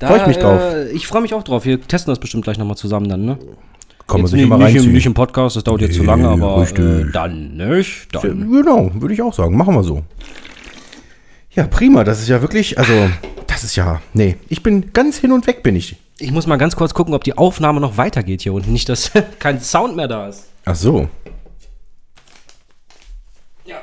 [0.00, 0.58] Da, Freu ich mich drauf.
[0.58, 1.66] Äh, ich freue mich auch drauf.
[1.66, 3.38] Wir testen das bestimmt gleich nochmal zusammen dann, ne?
[4.08, 4.92] Kann man Jetzt sich nicht, immer nicht, im, reinziehen.
[4.94, 8.08] nicht im Podcast, das dauert jetzt zu Nee, lange, aber äh, dann nicht.
[8.12, 8.50] Dann.
[8.50, 9.54] Genau, würde ich auch sagen.
[9.54, 10.02] Machen wir so.
[11.54, 12.04] Ja, prima.
[12.04, 13.10] Das ist ja wirklich, also,
[13.46, 15.96] das ist ja, nee, ich bin ganz hin und weg, bin ich.
[16.18, 18.72] Ich muss mal ganz kurz gucken, ob die Aufnahme noch weitergeht hier unten.
[18.72, 20.46] Nicht, dass kein Sound mehr da ist.
[20.64, 21.08] Ach so.
[23.66, 23.76] Ja.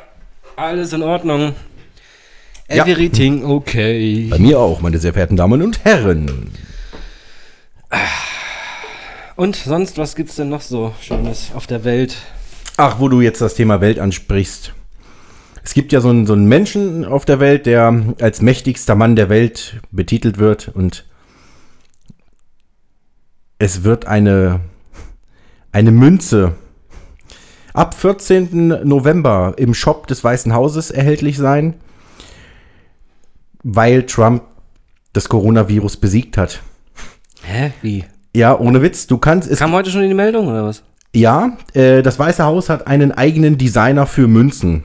[0.56, 1.54] Alles in Ordnung.
[2.68, 2.84] Ja.
[2.84, 4.28] Everything okay.
[4.32, 6.50] Bei mir auch, meine sehr verehrten Damen und Herren.
[9.36, 12.18] Und sonst, was gibt's denn noch so Schönes auf der Welt?
[12.78, 14.74] Ach, wo du jetzt das Thema Welt ansprichst.
[15.64, 19.16] Es gibt ja so einen, so einen Menschen auf der Welt, der als mächtigster Mann
[19.16, 21.06] der Welt betitelt wird und
[23.58, 24.62] es wird eine,
[25.72, 26.56] eine Münze
[27.74, 28.88] ab 14.
[28.88, 31.76] November im Shop des Weißen Hauses erhältlich sein,
[33.64, 34.44] weil Trump
[35.14, 36.62] das Coronavirus besiegt hat.
[37.44, 37.74] Hä?
[37.82, 38.06] Wie?
[38.36, 40.84] Ja, ohne Witz, du kannst es Kam heute schon in die Meldung oder was?
[41.14, 44.84] Ja, äh, das Weiße Haus hat einen eigenen Designer für Münzen.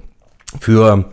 [0.61, 1.07] Für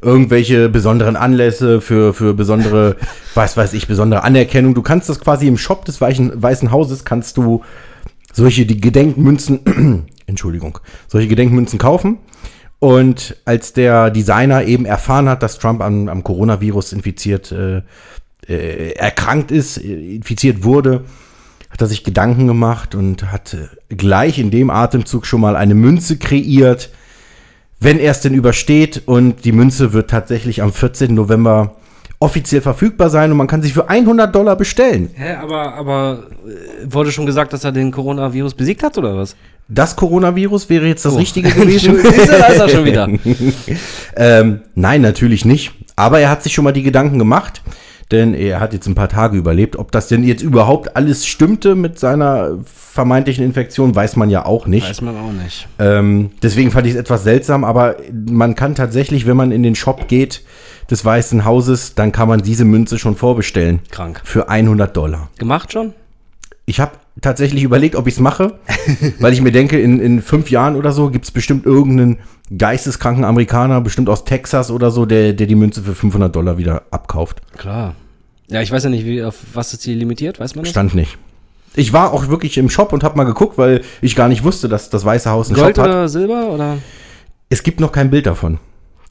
[0.00, 2.96] irgendwelche besonderen Anlässe, für, für besondere,
[3.34, 4.74] was weiß ich, besondere Anerkennung.
[4.74, 7.62] Du kannst das quasi im Shop des Weichen, Weißen Hauses, kannst du
[8.32, 10.78] solche die Gedenkmünzen, Entschuldigung,
[11.08, 12.20] solche Gedenkmünzen kaufen.
[12.78, 17.82] Und als der Designer eben erfahren hat, dass Trump am, am Coronavirus infiziert, äh,
[18.48, 21.04] äh, erkrankt ist, infiziert wurde,
[21.72, 25.74] hat er sich Gedanken gemacht und hat äh, gleich in dem Atemzug schon mal eine
[25.74, 26.90] Münze kreiert,
[27.80, 29.02] wenn er es denn übersteht.
[29.06, 31.14] Und die Münze wird tatsächlich am 14.
[31.14, 31.74] November
[32.22, 35.10] offiziell verfügbar sein und man kann sich für 100 Dollar bestellen.
[35.14, 39.34] Hä, aber, aber äh, wurde schon gesagt, dass er den Coronavirus besiegt hat oder was?
[39.66, 41.96] Das Coronavirus wäre jetzt das Richtige gewesen.
[42.00, 43.08] Siehst du, da ist er schon wieder.
[44.16, 45.72] ähm, nein, natürlich nicht.
[45.96, 47.62] Aber er hat sich schon mal die Gedanken gemacht,
[48.12, 49.76] denn er hat jetzt ein paar Tage überlebt.
[49.76, 54.66] Ob das denn jetzt überhaupt alles stimmte mit seiner vermeintlichen Infektion, weiß man ja auch
[54.66, 54.88] nicht.
[54.88, 55.66] Weiß man auch nicht.
[55.78, 57.96] Ähm, deswegen fand ich es etwas seltsam, aber
[58.30, 60.42] man kann tatsächlich, wenn man in den Shop geht
[60.90, 63.80] des Weißen Hauses, dann kann man diese Münze schon vorbestellen.
[63.90, 64.20] Krank.
[64.24, 65.30] Für 100 Dollar.
[65.38, 65.94] Gemacht schon?
[66.66, 68.58] Ich habe tatsächlich überlegt, ob ich es mache,
[69.18, 72.18] weil ich mir denke, in, in fünf Jahren oder so gibt es bestimmt irgendeinen
[72.56, 76.82] geisteskranken Amerikaner, bestimmt aus Texas oder so, der, der die Münze für 500 Dollar wieder
[76.90, 77.40] abkauft.
[77.56, 77.94] Klar.
[78.52, 80.70] Ja, ich weiß ja nicht, wie, auf was ist die limitiert, weiß man das?
[80.70, 81.16] Stand nicht.
[81.74, 84.68] Ich war auch wirklich im Shop und habe mal geguckt, weil ich gar nicht wusste,
[84.68, 85.90] dass das Weiße Haus einen Gold Shop hat.
[85.90, 86.76] oder Silber oder?
[87.48, 88.58] Es gibt noch kein Bild davon.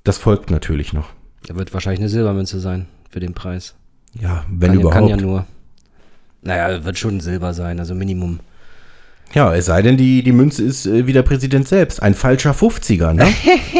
[0.03, 1.09] Das folgt natürlich noch.
[1.47, 3.73] Da wird wahrscheinlich eine Silbermünze sein für den Preis.
[4.19, 4.95] Ja, wenn kann, überhaupt.
[4.95, 5.45] kann ja nur.
[6.43, 8.39] Naja, wird schon Silber sein, also Minimum.
[9.33, 12.03] Ja, es sei denn, die, die Münze ist äh, wie der Präsident selbst.
[12.03, 13.27] Ein falscher 50er, ne?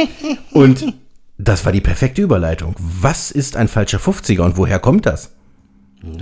[0.53, 0.93] und
[1.37, 2.75] das war die perfekte Überleitung.
[2.79, 5.31] Was ist ein falscher 50er und woher kommt das?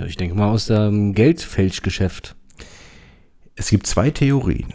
[0.06, 2.34] Ich denke mal aus dem Geldfälschgeschäft.
[3.56, 4.68] Es gibt zwei Theorien.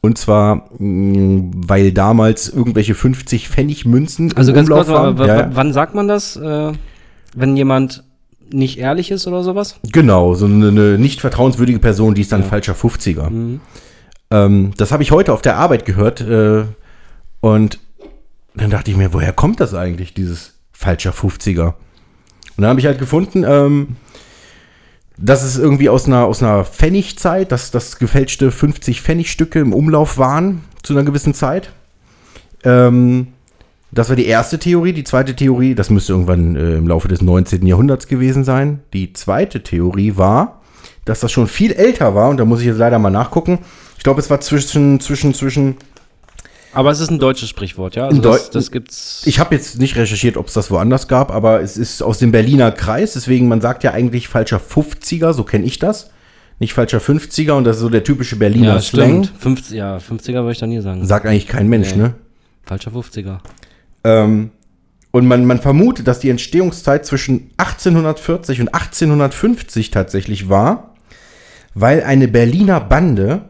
[0.00, 5.18] Und zwar, mh, weil damals irgendwelche 50 Pfennig Münzen Also im ganz kurz, Umlauf waren.
[5.18, 5.50] w- w- Ja, ja.
[5.52, 6.72] wann sagt man das, äh,
[7.34, 8.04] wenn jemand
[8.52, 9.78] nicht ehrlich ist oder sowas?
[9.92, 13.30] Genau, so eine, eine nicht vertrauenswürdige Person, die ist dann falscher 50er.
[13.30, 13.60] Mhm.
[14.30, 16.20] Ähm, das habe ich heute auf der Arbeit gehört.
[16.20, 16.64] Äh,
[17.40, 17.78] und
[18.54, 21.66] dann dachte ich mir, woher kommt das eigentlich, dieses falscher 50er?
[22.56, 23.96] Und dann habe ich halt gefunden, ähm,
[25.24, 30.18] dass es irgendwie aus einer, aus einer Pfennigzeit, dass das gefälschte 50 Pfennigstücke im Umlauf
[30.18, 31.70] waren zu einer gewissen Zeit.
[32.64, 33.28] Ähm,
[33.92, 34.92] das war die erste Theorie.
[34.92, 37.64] Die zweite Theorie, das müsste irgendwann äh, im Laufe des 19.
[37.64, 38.80] Jahrhunderts gewesen sein.
[38.92, 40.60] Die zweite Theorie war,
[41.04, 42.28] dass das schon viel älter war.
[42.28, 43.60] Und da muss ich jetzt leider mal nachgucken.
[43.96, 45.76] Ich glaube, es war zwischen, zwischen, zwischen.
[46.74, 48.06] Aber es ist ein deutsches Sprichwort, ja?
[48.06, 49.22] Also das, das gibt's.
[49.26, 52.32] Ich habe jetzt nicht recherchiert, ob es das woanders gab, aber es ist aus dem
[52.32, 53.12] Berliner Kreis.
[53.12, 56.10] Deswegen, man sagt ja eigentlich falscher 50er, so kenne ich das.
[56.58, 59.24] Nicht falscher 50er und das ist so der typische Berliner ja, Slang.
[59.24, 59.40] stimmt.
[59.42, 61.04] 50, ja, 50er würde ich da nie sagen.
[61.04, 62.02] Sagt eigentlich kein Mensch, Nee.
[62.02, 62.14] ne?
[62.64, 63.38] Falscher 50er.
[64.04, 64.50] Ähm,
[65.10, 70.94] und man, man vermutet, dass die Entstehungszeit zwischen 1840 und 1850 tatsächlich war,
[71.74, 73.42] weil eine Berliner Bande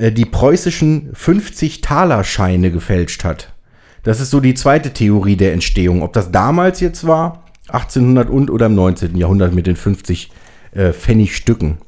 [0.00, 3.52] äh, die preußischen 50-Taler-Scheine gefälscht hat.
[4.02, 6.02] Das ist so die zweite Theorie der Entstehung.
[6.02, 9.16] Ob das damals jetzt war, 1800 und oder im 19.
[9.16, 10.30] Jahrhundert mit den 50
[10.72, 11.78] äh, Pfennigstücken.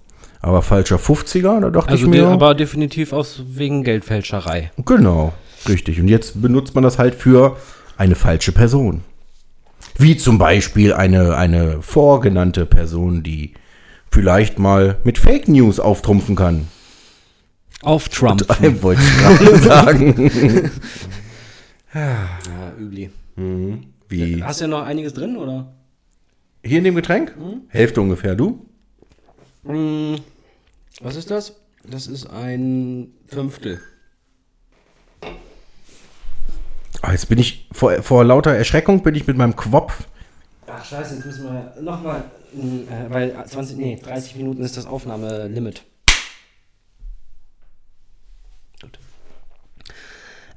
[0.41, 2.27] Aber falscher 50er, da dachte Also ich mir.
[2.29, 4.73] aber definitiv aus wegen Geldfälscherei.
[4.85, 5.33] Genau,
[5.69, 6.01] richtig.
[6.01, 7.57] Und jetzt benutzt man das halt für
[7.97, 9.03] eine falsche Person.
[9.99, 13.55] Wie zum Beispiel eine, eine vorgenannte Person, die
[14.11, 16.69] vielleicht mal mit Fake News auftrumpfen kann.
[17.83, 18.43] Auf Trump.
[18.83, 20.71] Wollte ich gerade sagen.
[21.95, 23.11] ja, übli.
[24.09, 24.43] Wie?
[24.43, 25.73] Hast du ja noch einiges drin, oder?
[26.65, 27.35] Hier in dem Getränk?
[27.69, 28.65] Hälfte ungefähr, du?
[29.65, 30.15] Mm,
[31.01, 31.57] Was ist das?
[31.85, 33.81] Das ist ein Fünftel.
[37.01, 40.07] Ah, jetzt bin ich vor, vor lauter Erschreckung bin ich mit meinem Quopf.
[40.69, 42.23] Ach scheiße, jetzt müssen wir nochmal,
[42.55, 45.83] äh, weil 20, nee, 30 Minuten ist das Aufnahmelimit.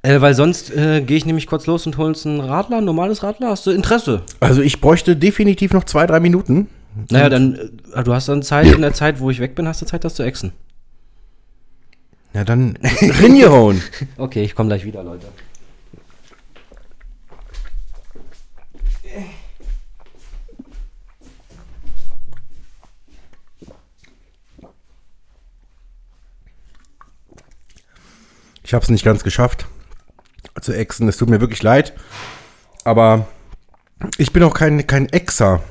[0.05, 2.85] Äh, weil sonst äh, gehe ich nämlich kurz los und hole uns ein Radler, ein
[2.85, 3.49] normales Radler.
[3.49, 4.21] Hast du Interesse?
[4.39, 6.67] Also ich bräuchte definitiv noch zwei, drei Minuten.
[7.09, 7.55] Naja, dann,
[7.91, 10.03] äh, du hast dann Zeit, in der Zeit, wo ich weg bin, hast du Zeit,
[10.03, 10.51] das zu exen.
[12.33, 13.81] Ja, dann ringehauen.
[14.17, 15.25] Okay, ich komme gleich wieder, Leute.
[28.63, 29.65] Ich habe es nicht ganz geschafft
[30.65, 31.07] zu exen.
[31.07, 31.93] Es tut mir wirklich leid.
[32.83, 33.27] Aber
[34.17, 35.63] ich bin auch kein, kein Exer.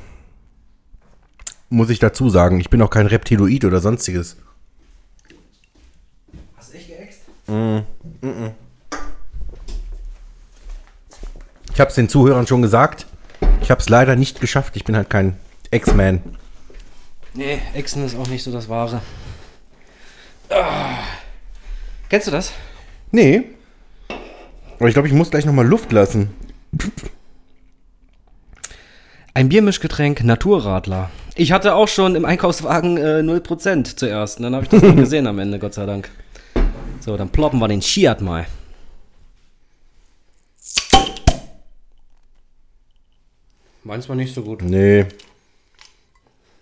[1.69, 2.61] Muss ich dazu sagen.
[2.61, 4.37] Ich bin auch kein Reptiloid oder sonstiges.
[6.57, 7.21] Hast du echt geäxt?
[11.73, 13.07] Ich habe es den Zuhörern schon gesagt.
[13.61, 14.77] Ich habe es leider nicht geschafft.
[14.77, 15.37] Ich bin halt kein
[15.71, 16.23] X-Man.
[17.35, 19.03] Nee, Echsen ist auch nicht so das Wahre.
[20.51, 20.99] Ah.
[22.09, 22.53] Kennst du das?
[23.11, 23.54] Nee.
[24.79, 26.31] Aber ich glaube, ich muss gleich nochmal Luft lassen.
[29.33, 31.11] Ein Biermischgetränk Naturradler.
[31.35, 34.39] Ich hatte auch schon im Einkaufswagen äh, 0% zuerst.
[34.39, 36.11] Und dann habe ich das dann gesehen am Ende, Gott sei Dank.
[37.01, 38.47] So, dann ploppen wir den Skiat mal.
[43.83, 44.63] Meins war nicht so gut.
[44.63, 45.07] Nee.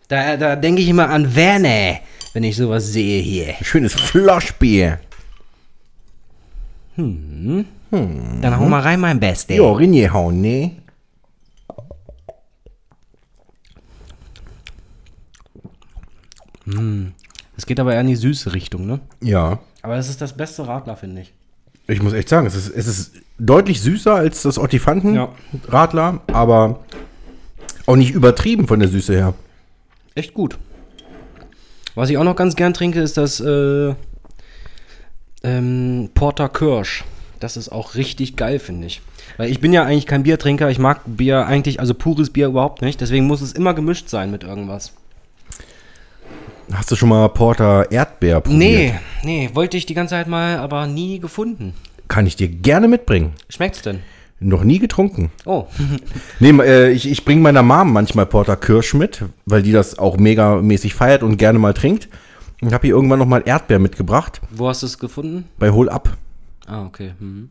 [0.08, 2.00] Da, da denke ich immer an Werner,
[2.32, 3.54] wenn ich sowas sehe hier.
[3.62, 4.98] Schönes Floschbier.
[7.92, 9.52] Dann hau mal rein, mein Beste.
[9.52, 10.76] Ja, reingehauen, ne?
[17.56, 19.00] Es geht aber eher in die süße Richtung, ne?
[19.20, 19.58] Ja.
[19.82, 21.34] Aber es ist das beste Radler, finde ich.
[21.88, 25.28] Ich muss echt sagen, es ist, es ist deutlich süßer als das Ottifanten Ja.
[25.68, 26.80] Radler, aber
[27.86, 29.34] auch nicht übertrieben von der Süße her.
[30.14, 30.56] Echt gut.
[31.94, 33.94] Was ich auch noch ganz gern trinke, ist das äh,
[35.42, 37.04] ähm, Porter Kirsch.
[37.42, 39.02] Das ist auch richtig geil, finde ich.
[39.36, 40.70] Weil ich bin ja eigentlich kein Biertrinker.
[40.70, 43.00] Ich mag Bier eigentlich, also pures Bier überhaupt nicht.
[43.00, 44.92] Deswegen muss es immer gemischt sein mit irgendwas.
[46.72, 48.58] Hast du schon mal Porter Erdbeer probiert?
[48.58, 51.74] Nee, nee, wollte ich die ganze Zeit mal, aber nie gefunden.
[52.06, 53.32] Kann ich dir gerne mitbringen.
[53.48, 54.00] Schmeckt's denn?
[54.38, 55.32] Noch nie getrunken.
[55.44, 55.66] Oh,
[56.40, 60.16] Nee, äh, ich, ich bringe meiner Mom manchmal Porter Kirsch mit, weil die das auch
[60.16, 62.08] megamäßig feiert und gerne mal trinkt.
[62.60, 65.48] Und habe hier irgendwann noch mal Erdbeer mitgebracht, wo hast du es gefunden?
[65.58, 66.16] bei Hol Up.
[66.66, 67.12] Ah, okay.
[67.18, 67.50] Mhm.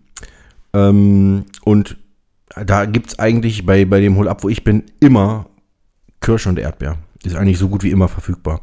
[0.74, 1.98] Ähm, und
[2.56, 5.46] da gibt es eigentlich bei, bei dem Hol Up, wo ich bin, immer
[6.22, 6.98] Kirsch und Erdbeer.
[7.24, 8.62] Ist eigentlich so gut wie immer verfügbar.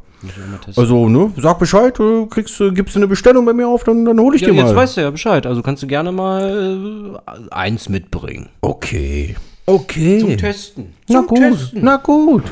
[0.75, 4.03] Also, ne, sag Bescheid, du kriegst, äh, gibst du eine Bestellung bei mir auf, dann,
[4.03, 4.75] dann hole ich ja, dir jetzt mal.
[4.75, 5.45] weißt du ja Bescheid.
[5.45, 8.49] Also kannst du gerne mal äh, eins mitbringen.
[8.59, 9.35] Okay.
[9.65, 10.19] Okay.
[10.19, 10.93] Zum Testen.
[11.07, 11.79] Na Zum gut, Testen.
[11.83, 12.43] na gut.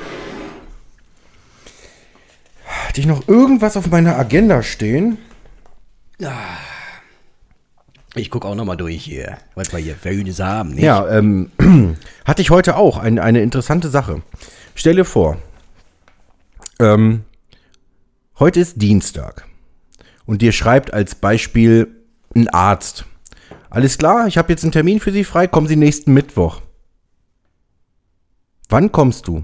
[2.66, 5.18] Hatte ich noch irgendwas auf meiner Agenda stehen?
[8.18, 10.72] Ich gucke auch noch mal durch hier, was wir hier für Hühnes haben.
[10.72, 10.84] Nicht?
[10.84, 11.52] Ja, ähm,
[12.26, 14.22] hatte ich heute auch ein, eine interessante Sache.
[14.76, 15.38] Stell dir vor,
[16.80, 17.24] ähm,
[18.40, 19.46] heute ist Dienstag
[20.26, 21.88] und dir schreibt als Beispiel
[22.36, 23.06] ein Arzt.
[23.70, 26.62] Alles klar, ich habe jetzt einen Termin für Sie frei, kommen Sie nächsten Mittwoch.
[28.70, 29.44] Wann kommst du?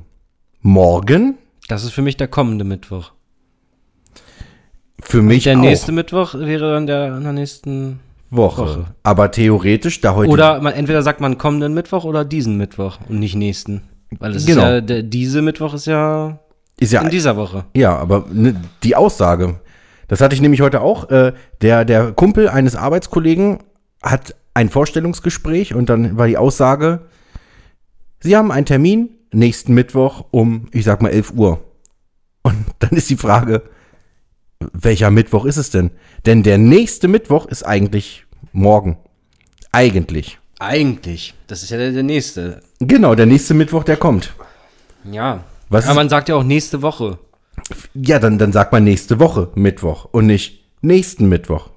[0.61, 1.37] Morgen?
[1.67, 3.11] Das ist für mich der kommende Mittwoch.
[4.99, 5.61] Für mich Der auch.
[5.61, 7.99] nächste Mittwoch wäre dann der in der nächsten.
[8.35, 8.61] Woche.
[8.61, 8.85] Woche.
[9.03, 10.29] Aber theoretisch, da heute.
[10.31, 13.83] Oder man, entweder sagt man kommenden Mittwoch oder diesen Mittwoch und nicht nächsten.
[14.19, 14.61] Weil es Genau.
[14.61, 16.39] ist ja, der, diese Mittwoch ist ja
[16.79, 17.65] ist ja in dieser Woche.
[17.75, 19.59] Ja, aber ne, die Aussage,
[20.07, 21.09] das hatte ich nämlich heute auch.
[21.09, 23.59] Äh, der, der Kumpel eines Arbeitskollegen
[24.01, 27.01] hat ein Vorstellungsgespräch und dann war die Aussage,
[28.19, 31.59] Sie haben einen Termin nächsten Mittwoch um, ich sag mal, 11 Uhr.
[32.43, 33.63] Und dann ist die Frage,
[34.71, 35.91] welcher Mittwoch ist es denn?
[36.25, 38.22] Denn der nächste Mittwoch ist eigentlich
[38.53, 38.97] morgen.
[39.71, 40.37] Eigentlich.
[40.59, 41.33] Eigentlich.
[41.47, 42.61] Das ist ja der, der nächste.
[42.79, 44.33] Genau, der nächste Mittwoch, der kommt.
[45.11, 45.43] Ja.
[45.69, 47.17] Was Aber man sagt ja auch nächste Woche.
[47.93, 51.69] Ja, dann, dann sagt man nächste Woche Mittwoch und nicht nächsten Mittwoch.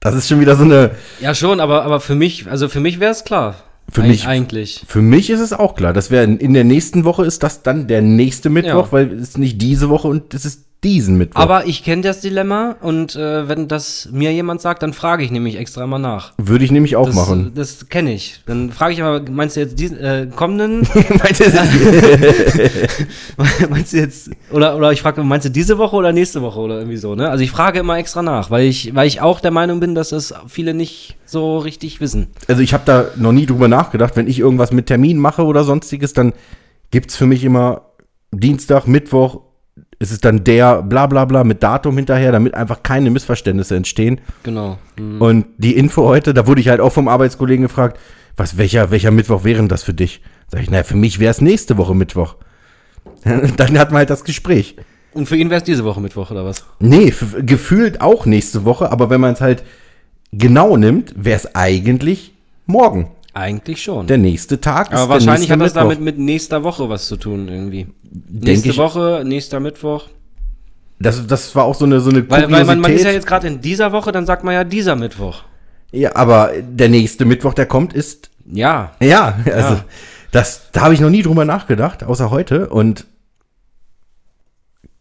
[0.00, 0.92] Das ist schon wieder so eine.
[1.20, 3.56] Ja, schon, aber, aber für mich, also für mich wäre es klar.
[3.90, 4.84] Für Eig- mich- Eigentlich.
[4.86, 5.92] Für mich ist es auch klar.
[5.92, 8.92] Das wäre in, der nächsten Woche ist das dann der nächste Mittwoch, Ja.
[8.92, 11.40] weil es ist nicht diese Woche und es ist diesen Mittwoch.
[11.40, 15.30] Aber ich kenne das Dilemma und äh, wenn das mir jemand sagt, dann frage ich
[15.30, 16.32] nämlich extra mal nach.
[16.38, 17.52] würde ich nämlich auch Das, machen.
[17.54, 18.40] das kenne ich.
[18.46, 20.86] Dann frage ich aber, meinst du jetzt diesen äh, kommenden?
[21.22, 21.44] Meinst du,
[23.70, 26.78] meinst du jetzt oder oder ich frage, meinst du diese Woche oder nächste Woche oder
[26.78, 27.28] irgendwie so, ne?
[27.30, 30.12] Also ich frage immer extra nach, weil ich weil ich auch der Meinung bin, dass
[30.12, 32.28] es viele nicht so richtig wissen.
[32.48, 34.16] also ich habe da noch nie drüber nachgedacht.
[34.16, 36.32] Wenn ich irgendwas mit Termin mache oder sonstiges, dann
[36.90, 37.82] gibt's für mich immer
[38.32, 39.40] Dienstag, Mittwoch.
[40.02, 44.20] Es ist dann der bla bla bla mit Datum hinterher, damit einfach keine Missverständnisse entstehen.
[44.42, 44.78] Genau.
[44.96, 45.20] Hm.
[45.20, 48.00] Und die Info heute, da wurde ich halt auch vom Arbeitskollegen gefragt,
[48.36, 50.20] was, welcher, welcher Mittwoch wäre denn das für dich?
[50.48, 52.34] Sag ich, naja, für mich wäre es nächste Woche Mittwoch.
[53.24, 54.76] Dann hatten wir halt das Gespräch.
[55.12, 56.64] Und für ihn wäre es diese Woche Mittwoch oder was?
[56.80, 59.62] Nee, gefühlt auch nächste Woche, aber wenn man es halt
[60.32, 62.34] genau nimmt, wäre es eigentlich
[62.66, 63.08] morgen.
[63.34, 64.06] Eigentlich schon.
[64.06, 65.80] Der nächste Tag ist aber der wahrscheinlich hat das Mittwoch.
[65.88, 67.86] damit mit nächster Woche was zu tun irgendwie.
[68.28, 70.08] Nächste ich- Woche, nächster Mittwoch.
[70.98, 73.26] Das, das war auch so eine, so eine Weil, weil man, man ist ja jetzt
[73.26, 75.42] gerade in dieser Woche, dann sagt man ja dieser Mittwoch.
[75.90, 78.92] ja, aber der nächste Mittwoch, der kommt, ist Ja.
[79.00, 79.80] Ja, also
[80.30, 82.68] das, da habe ich noch nie drüber nachgedacht, außer heute.
[82.68, 83.06] Und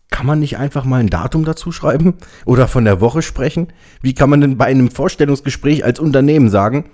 [0.10, 2.16] kann man nicht einfach mal ein Datum dazu schreiben
[2.46, 3.68] oder von der Woche sprechen?
[4.02, 6.86] Wie kann man denn bei einem Vorstellungsgespräch als Unternehmen sagen,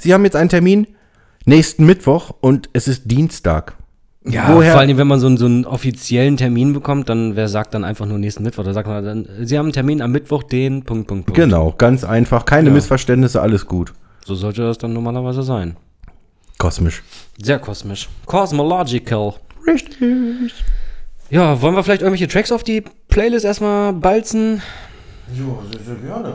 [0.00, 0.86] Sie haben jetzt einen Termin
[1.44, 3.74] nächsten Mittwoch und es ist Dienstag.
[4.24, 7.48] Ja, Woher- vor allem, wenn man so einen, so einen offiziellen Termin bekommt, dann wer
[7.48, 8.64] sagt dann einfach nur nächsten Mittwoch?
[8.64, 11.40] Da sagt man dann, Sie haben einen Termin am Mittwoch, den Punkt, Punkt, Punkt.
[11.40, 12.44] Genau, ganz einfach.
[12.44, 12.74] Keine Ja.
[12.74, 13.94] Missverständnisse, alles gut.
[14.24, 15.76] So sollte das dann normalerweise sein.
[16.58, 17.02] Kosmisch.
[17.42, 18.08] Sehr kosmisch.
[18.26, 19.34] Cosmological.
[19.66, 20.52] Richtig.
[21.30, 24.60] Ja, wollen wir vielleicht irgendwelche Tracks auf die Playlist erstmal balzen?
[25.34, 26.34] Ja, sehr, sehr gerne.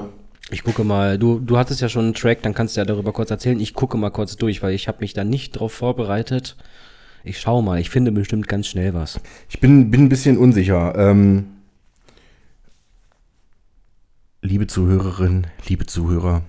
[0.51, 3.11] Ich gucke mal, du, du hattest ja schon einen Track, dann kannst du ja darüber
[3.13, 3.59] kurz erzählen.
[3.59, 6.55] Ich gucke mal kurz durch, weil ich habe mich da nicht drauf vorbereitet.
[7.23, 9.19] Ich schau mal, ich finde bestimmt ganz schnell was.
[9.49, 10.93] Ich bin, bin ein bisschen unsicher.
[10.95, 11.47] Ähm,
[14.43, 16.43] liebe Zuhörerinnen, liebe Zuhörer,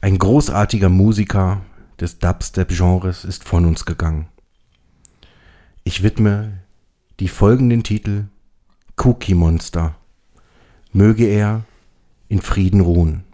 [0.00, 1.60] ein großartiger Musiker
[2.00, 4.28] des Dubstep-Genres ist von uns gegangen.
[5.84, 6.60] Ich widme
[7.20, 8.28] die folgenden Titel
[8.96, 9.96] Cookie Monster.
[10.92, 11.64] Möge er
[12.28, 13.24] in Frieden ruhen.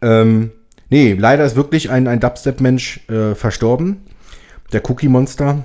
[0.00, 0.52] Ähm,
[0.90, 3.98] nee, leider ist wirklich ein, ein Dubstep-Mensch äh, verstorben.
[4.72, 5.64] Der Cookie Monster.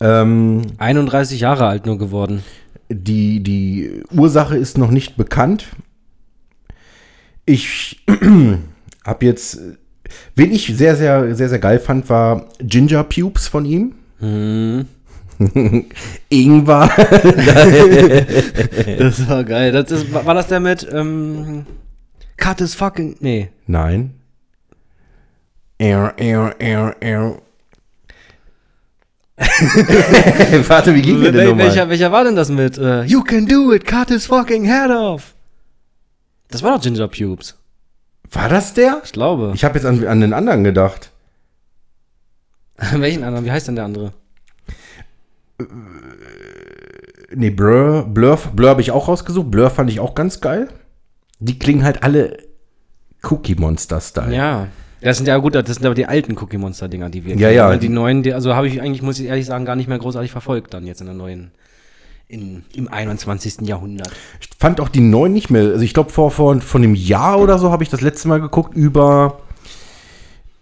[0.00, 2.42] Ähm, 31 Jahre alt nur geworden.
[2.88, 5.66] die, die Ursache ist noch nicht bekannt.
[7.44, 8.04] Ich
[9.04, 9.60] habe jetzt,
[10.36, 13.94] wen ich sehr, sehr, sehr, sehr geil fand, war Ginger Pubes von ihm.
[14.18, 14.86] Hm.
[16.28, 16.90] Ingwer.
[18.98, 19.72] Das war geil.
[19.72, 21.66] Das ist, war das der mit ähm,
[22.36, 23.16] Cut is fucking.
[23.20, 23.50] Nee.
[23.66, 24.14] Nein.
[25.78, 27.38] Er, er, er, er.
[30.68, 31.66] Warte, wie ging der denn nochmal?
[31.66, 32.78] welcher, welcher war denn das mit?
[32.78, 35.34] Äh, you can do it, cut his fucking head off.
[36.50, 37.56] Das war doch Ginger Pubes.
[38.30, 39.00] War das der?
[39.04, 39.52] Ich glaube.
[39.54, 41.10] Ich habe jetzt an, an den anderen gedacht.
[42.76, 43.44] Welchen anderen?
[43.44, 44.12] Wie heißt denn der andere?
[47.34, 49.50] Nee, Blur, Blur, Blur habe ich auch rausgesucht.
[49.50, 50.68] Blur fand ich auch ganz geil.
[51.40, 52.36] Die klingen halt alle
[53.22, 54.34] Cookie Monster-Style.
[54.34, 54.68] Ja.
[55.00, 57.48] Das sind ja gut, das sind aber die alten Cookie Monster Dinger, die wir Ja,
[57.48, 57.56] kennen.
[57.56, 57.68] ja.
[57.68, 59.98] Weil Die neuen, die, also habe ich eigentlich, muss ich ehrlich sagen, gar nicht mehr
[59.98, 61.50] großartig verfolgt dann jetzt in der neuen,
[62.28, 63.62] in, im 21.
[63.62, 64.10] Jahrhundert.
[64.40, 65.62] Ich fand auch die neuen nicht mehr.
[65.62, 68.40] Also ich glaube, vor, vor von einem Jahr oder so habe ich das letzte Mal
[68.40, 69.40] geguckt über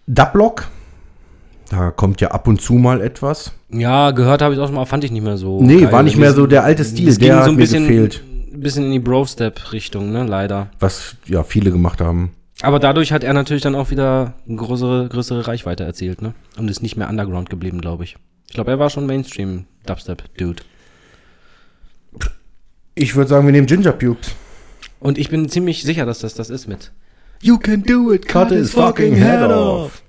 [0.07, 0.69] Dublock.
[1.71, 3.53] Da kommt ja ab und zu mal etwas.
[3.69, 5.63] Ja, gehört habe ich auch schon mal, fand ich nicht mehr so.
[5.63, 5.91] Nee, geil.
[5.93, 8.21] war nicht mehr so der alte Stil, ging der hat so ein mir bisschen, gefehlt.
[8.51, 10.67] bisschen in die Bro-Step-Richtung, ne, leider.
[10.81, 12.31] Was ja viele gemacht haben.
[12.61, 16.33] Aber dadurch hat er natürlich dann auch wieder eine größere, größere Reichweite erzielt, ne?
[16.57, 18.17] Und ist nicht mehr Underground geblieben, glaube ich.
[18.49, 20.63] Ich glaube, er war schon Mainstream-Dubstep-Dude.
[22.95, 24.35] Ich würde sagen, wir nehmen Ginger Pubes.
[24.99, 26.91] Und ich bin ziemlich sicher, dass das das ist mit
[27.41, 30.03] You can do it, Cut his fucking head off.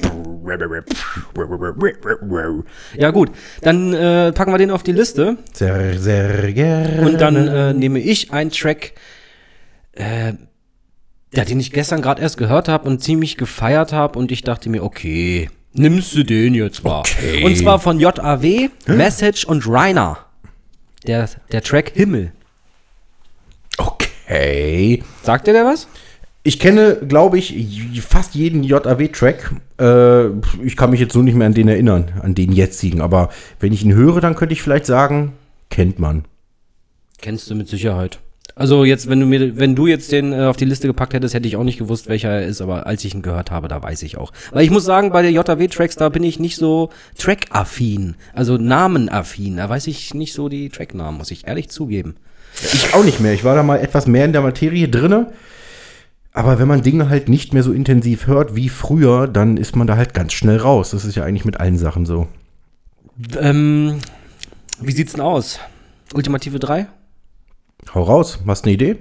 [2.96, 3.30] Ja gut,
[3.60, 7.02] dann äh, packen wir den auf die Liste Sehr, sehr gerne.
[7.02, 8.92] und dann äh, nehme ich einen Track,
[9.92, 10.32] äh,
[11.34, 14.68] ja, den ich gestern gerade erst gehört habe und ziemlich gefeiert habe und ich dachte
[14.68, 17.00] mir, okay, nimmst du den jetzt mal.
[17.00, 17.44] Okay.
[17.44, 20.18] Und zwar von JAW, Message und Rainer.
[21.06, 22.32] Der, der Track Himmel.
[23.78, 25.02] Okay.
[25.22, 25.88] Sagt dir der was?
[26.44, 27.54] Ich kenne, glaube ich,
[28.02, 29.54] fast jeden JAW-Track.
[29.80, 30.26] Äh,
[30.64, 33.00] ich kann mich jetzt so nicht mehr an den erinnern, an den jetzigen.
[33.00, 33.30] Aber
[33.60, 35.32] wenn ich ihn höre, dann könnte ich vielleicht sagen,
[35.70, 36.24] kennt man.
[37.20, 38.18] Kennst du mit Sicherheit.
[38.54, 41.32] Also jetzt, wenn du mir, wenn du jetzt den äh, auf die Liste gepackt hättest,
[41.32, 43.82] hätte ich auch nicht gewusst, welcher er ist, aber als ich ihn gehört habe, da
[43.82, 44.32] weiß ich auch.
[44.50, 49.56] Weil ich muss sagen, bei der JW-Tracks, da bin ich nicht so Track-affin, also Namen-affin.
[49.56, 52.16] Da weiß ich nicht so die Tracknamen, muss ich ehrlich zugeben.
[52.60, 53.32] Ich auch nicht mehr.
[53.32, 55.32] Ich war da mal etwas mehr in der Materie drinne.
[56.32, 59.86] Aber wenn man Dinge halt nicht mehr so intensiv hört wie früher, dann ist man
[59.86, 60.90] da halt ganz schnell raus.
[60.90, 62.26] Das ist ja eigentlich mit allen Sachen so.
[63.38, 63.98] Ähm,
[64.80, 65.60] wie sieht's denn aus?
[66.14, 66.86] Ultimative 3?
[67.94, 68.96] Hau raus, hast eine Idee?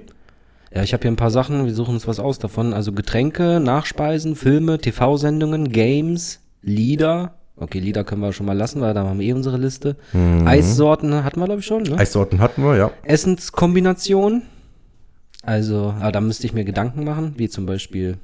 [0.74, 2.74] Ja, ich habe hier ein paar Sachen, wir suchen uns was aus davon.
[2.74, 7.34] Also Getränke, Nachspeisen, Filme, TV-Sendungen, Games, Lieder.
[7.56, 9.96] Okay, Lieder können wir schon mal lassen, weil da haben wir eh unsere Liste.
[10.44, 11.82] Eissorten hatten wir, glaube ich, schon.
[11.82, 11.98] Ne?
[11.98, 12.90] Eissorten hatten wir, ja.
[13.04, 14.42] Essenskombination.
[15.42, 18.18] Also, ah, da müsste ich mir Gedanken machen, wie zum Beispiel.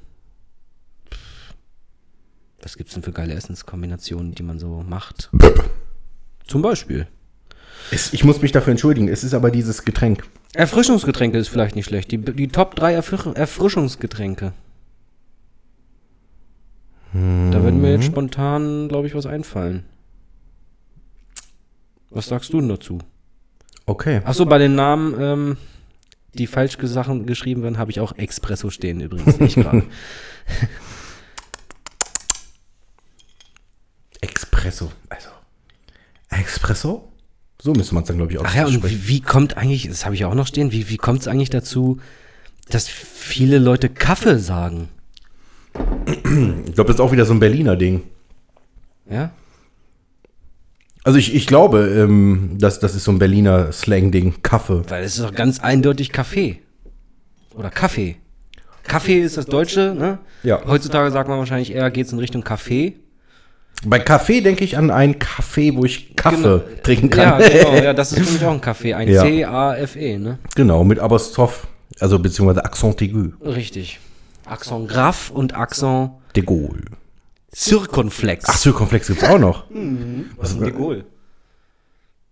[2.62, 5.30] Was gibt's denn für geile Essenskombinationen, die man so macht?
[6.46, 7.06] Zum Beispiel.
[7.90, 9.08] Es, ich muss mich dafür entschuldigen.
[9.08, 10.24] Es ist aber dieses Getränk.
[10.54, 12.10] Erfrischungsgetränke ist vielleicht nicht schlecht.
[12.10, 14.52] Die, die Top 3 Erfrisch Erfrischungsgetränke.
[17.12, 19.84] Da wird mir jetzt spontan, glaube ich, was einfallen.
[22.10, 22.98] Was sagst du denn dazu?
[23.86, 24.20] Okay.
[24.24, 25.56] Achso, bei den Namen, ähm,
[26.34, 29.84] die falsch Sachen geschrieben werden, habe ich auch Espresso stehen übrigens, ich gerade.
[34.20, 34.92] Espresso.
[35.08, 35.28] Also.
[36.30, 37.12] Espresso?
[37.60, 40.04] So müsste man es dann, glaube ich, Ach ja, und wie, wie kommt eigentlich, das
[40.04, 41.98] habe ich auch noch stehen, wie, wie kommt es eigentlich dazu,
[42.68, 44.88] dass viele Leute Kaffee sagen?
[46.06, 48.02] Ich glaube, das ist auch wieder so ein Berliner Ding.
[49.10, 49.32] Ja?
[51.04, 54.42] Also ich, ich glaube, ähm, das, das ist so ein Berliner Slang-Ding.
[54.42, 54.82] Kaffee.
[54.88, 56.58] Weil es ist doch ganz eindeutig Kaffee.
[57.54, 58.16] Oder Kaffee.
[58.84, 60.18] Kaffee ist das Deutsche, ne?
[60.42, 60.60] Ja.
[60.66, 62.94] Heutzutage sagt man wahrscheinlich eher, geht es in Richtung Kaffee.
[63.86, 66.60] Bei Kaffee denke ich an ein Kaffee, wo ich Kaffee Genau.
[66.82, 67.40] trinken kann.
[67.40, 68.94] Ja, genau, ja, das ist für mich auch ein Kaffee.
[68.94, 69.22] Ein Ja.
[69.22, 70.38] C-A-F-E, ne?
[70.56, 71.68] Genau, mit Apostroph,
[72.00, 73.30] also beziehungsweise Accent aigu.
[73.44, 74.00] Richtig.
[74.46, 76.82] Accent grave und Accent De Gaulle.
[77.54, 78.44] Circonflex.
[78.48, 79.64] Ach, Circumflex gibt's auch noch.
[80.36, 81.04] was ist denn Gaulle?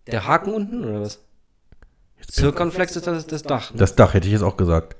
[0.06, 1.20] Der Haken unten oder was?
[2.30, 3.72] Circonflex ist das, das Dach.
[3.72, 3.78] Ne?
[3.78, 4.96] Das Dach hätte ich jetzt auch gesagt.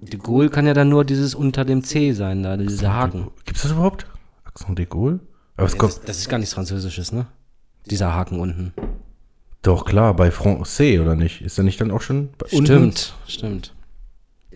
[0.00, 3.30] De Gaulle kann ja dann nur dieses unter dem C sein, da, dieser Haken.
[3.44, 4.06] Gibt's das überhaupt?
[4.44, 5.18] Accent de Gaulle?
[5.56, 7.26] Aber es Ja, kommt, das, das ist gar nichts Französisches, ne?
[7.86, 8.72] Dieser Haken unten.
[9.62, 11.40] doch klar, bei Francais, oder nicht?
[11.42, 12.66] Ist er nicht dann auch schon bei unten?
[12.66, 13.74] Stimmt, stimmt.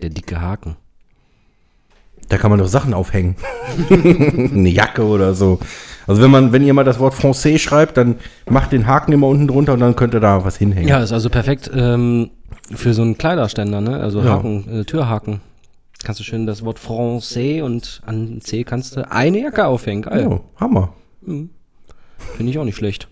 [0.01, 0.77] Der dicke Haken.
[2.29, 3.35] Da kann man doch Sachen aufhängen.
[3.89, 5.59] Eine Jacke oder so.
[6.07, 8.15] Also wenn man, wenn ihr mal das Wort Francais schreibt, dann
[8.49, 10.89] macht den Haken immer unten drunter und dann könnt ihr da was hinhängen.
[10.89, 12.29] Ja, ist also perfekt ähm,
[12.73, 13.99] für so einen Kleiderständer, ne?
[13.99, 14.31] Also Ja.
[14.31, 15.41] Haken, äh, Türhaken.
[16.03, 20.01] Kannst du schön das Wort Francais und an C kannst du eine Jacke aufhängen.
[20.01, 20.27] Geil.
[20.27, 20.93] Oh, Hammer.
[21.21, 23.07] Finde ich auch nicht schlecht.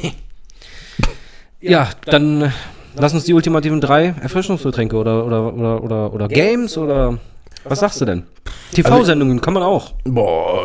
[1.60, 2.50] ja, dann äh,
[2.96, 7.18] lass uns die ultimativen drei Erfrischungsgetränke oder, oder, oder, oder, oder Games oder
[7.64, 8.24] was sagst du denn?
[8.72, 9.92] TV-Sendungen kann man auch.
[10.04, 10.64] Boah,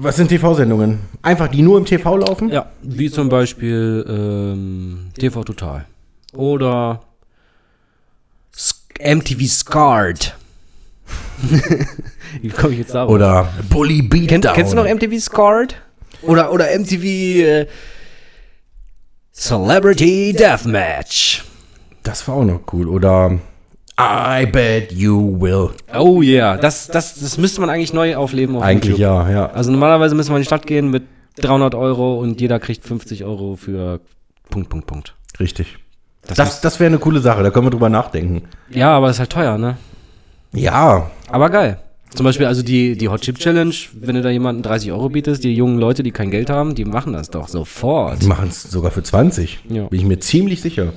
[0.00, 1.00] was sind TV-Sendungen?
[1.22, 2.50] Einfach die nur im TV laufen?
[2.50, 5.86] Ja, wie zum Beispiel ähm, TV Total.
[6.34, 7.00] Oder
[8.56, 10.34] Sk- MTV Scarred.
[12.42, 13.10] wie komme ich jetzt darauf?
[13.10, 14.26] Oder Bully Beatdown.
[14.42, 15.76] Kennt, kennst du noch MTV Scarred?
[16.22, 17.66] Oder, oder MTV äh,
[19.32, 21.44] Celebrity Deathmatch.
[22.02, 22.88] Das war auch noch cool.
[22.88, 23.38] Oder
[23.98, 25.70] I bet you will.
[25.94, 29.00] Oh yeah, das, das, das müsste man eigentlich neu aufleben auf Eigentlich YouTube.
[29.00, 29.46] ja, ja.
[29.50, 31.04] Also normalerweise müssen wir in die Stadt gehen mit
[31.36, 34.00] 300 Euro und jeder kriegt 50 Euro für
[34.50, 35.14] Punkt, Punkt, Punkt.
[35.38, 35.78] Richtig.
[36.26, 38.42] Das Das, das wäre eine coole Sache, da können wir drüber nachdenken.
[38.70, 39.76] Ja, aber das ist halt teuer, ne?
[40.52, 41.78] Ja, Aber geil.
[42.14, 45.42] Zum Beispiel also die, die Hot Chip Challenge, wenn du da jemanden 30 Euro bietest,
[45.42, 48.22] die jungen Leute, die kein Geld haben, die machen das doch sofort.
[48.22, 49.58] die machen es sogar für 20.
[49.68, 49.86] Ja.
[49.86, 50.92] Bin ich mir ziemlich sicher.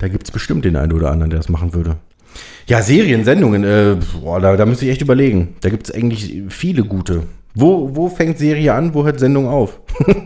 [0.00, 1.98] Da gibt es bestimmt den einen oder anderen, der das machen würde.
[2.66, 5.56] Ja, Serien, Sendungen, äh, boah, da, da müsste ich echt überlegen.
[5.60, 7.24] Da gibt es eigentlich viele gute.
[7.54, 9.78] Wo, wo fängt Serie an, wo hört Sendung auf?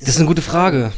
[0.00, 0.92] Das ist eine gute Frage.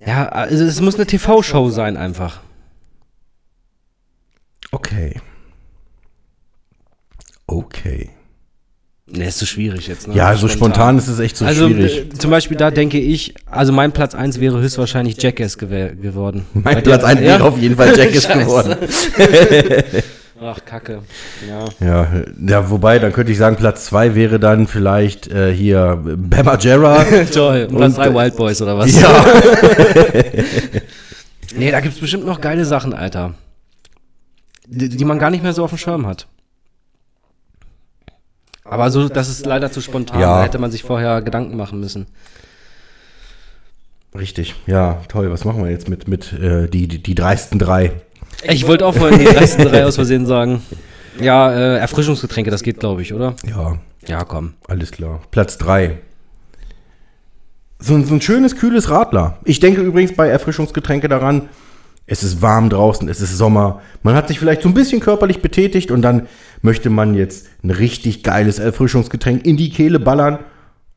[0.00, 2.40] Ja, also es muss eine TV-Show sein einfach.
[4.72, 5.20] Okay.
[7.46, 8.08] Okay.
[9.10, 10.14] Ne, ist zu schwierig jetzt, ne?
[10.14, 11.98] Ja, so spontan ist es echt so also schwierig.
[12.14, 16.44] äh, zum Beispiel da denke ich, also mein Platz 1 wäre höchstwahrscheinlich Jackass gewä- geworden.
[16.52, 17.26] Mein Bei Platz der- 1 ja?
[17.26, 18.76] wäre auf jeden Fall Jackass geworden.
[20.40, 21.00] Ach, Kacke.
[21.48, 21.64] Ja.
[21.84, 22.06] Ja,
[22.46, 27.04] ja, wobei, dann könnte ich sagen, Platz 2 wäre dann vielleicht äh, hier Bama Jarrah.
[27.34, 27.66] Toll.
[27.70, 29.00] Und Platz Und, 3 äh, Wild Boys oder was?
[29.00, 29.24] ja.
[31.56, 33.34] Nee, da gibt's bestimmt noch geile Sachen, Alter.
[34.66, 36.26] Die, die man gar nicht mehr so auf dem Schirm hat.
[38.70, 40.20] Aber so, das ist leider zu spontan.
[40.20, 40.38] Ja.
[40.38, 42.06] Da hätte man sich vorher Gedanken machen müssen.
[44.14, 45.30] Richtig, ja, toll.
[45.30, 47.92] Was machen wir jetzt mit, mit äh, die, die, die dreisten drei?
[48.42, 50.62] Ich wollte auch vorhin die ersten drei aus Versehen sagen.
[51.20, 53.34] Ja, äh, Erfrischungsgetränke, das geht, glaube ich, oder?
[53.46, 54.54] Ja, Ja, komm.
[54.66, 55.20] alles klar.
[55.30, 55.98] Platz 3.
[57.80, 59.38] So, ein- so ein schönes, kühles Radler.
[59.44, 61.48] Ich denke übrigens bei Erfrischungsgetränke daran,
[62.06, 63.82] es ist warm draußen, es ist Sommer.
[64.02, 66.26] Man hat sich vielleicht so ein bisschen körperlich betätigt und dann
[66.62, 70.38] möchte man jetzt ein richtig geiles Erfrischungsgetränk in die Kehle ballern.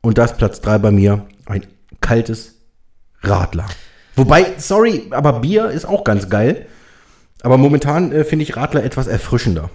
[0.00, 1.66] Und das Platz 3 bei mir, ein
[2.00, 2.56] kaltes
[3.22, 3.66] Radler.
[4.16, 6.66] Wobei, sorry, aber Bier ist auch ganz geil.
[7.42, 9.70] Aber momentan äh, finde ich Radler etwas erfrischender.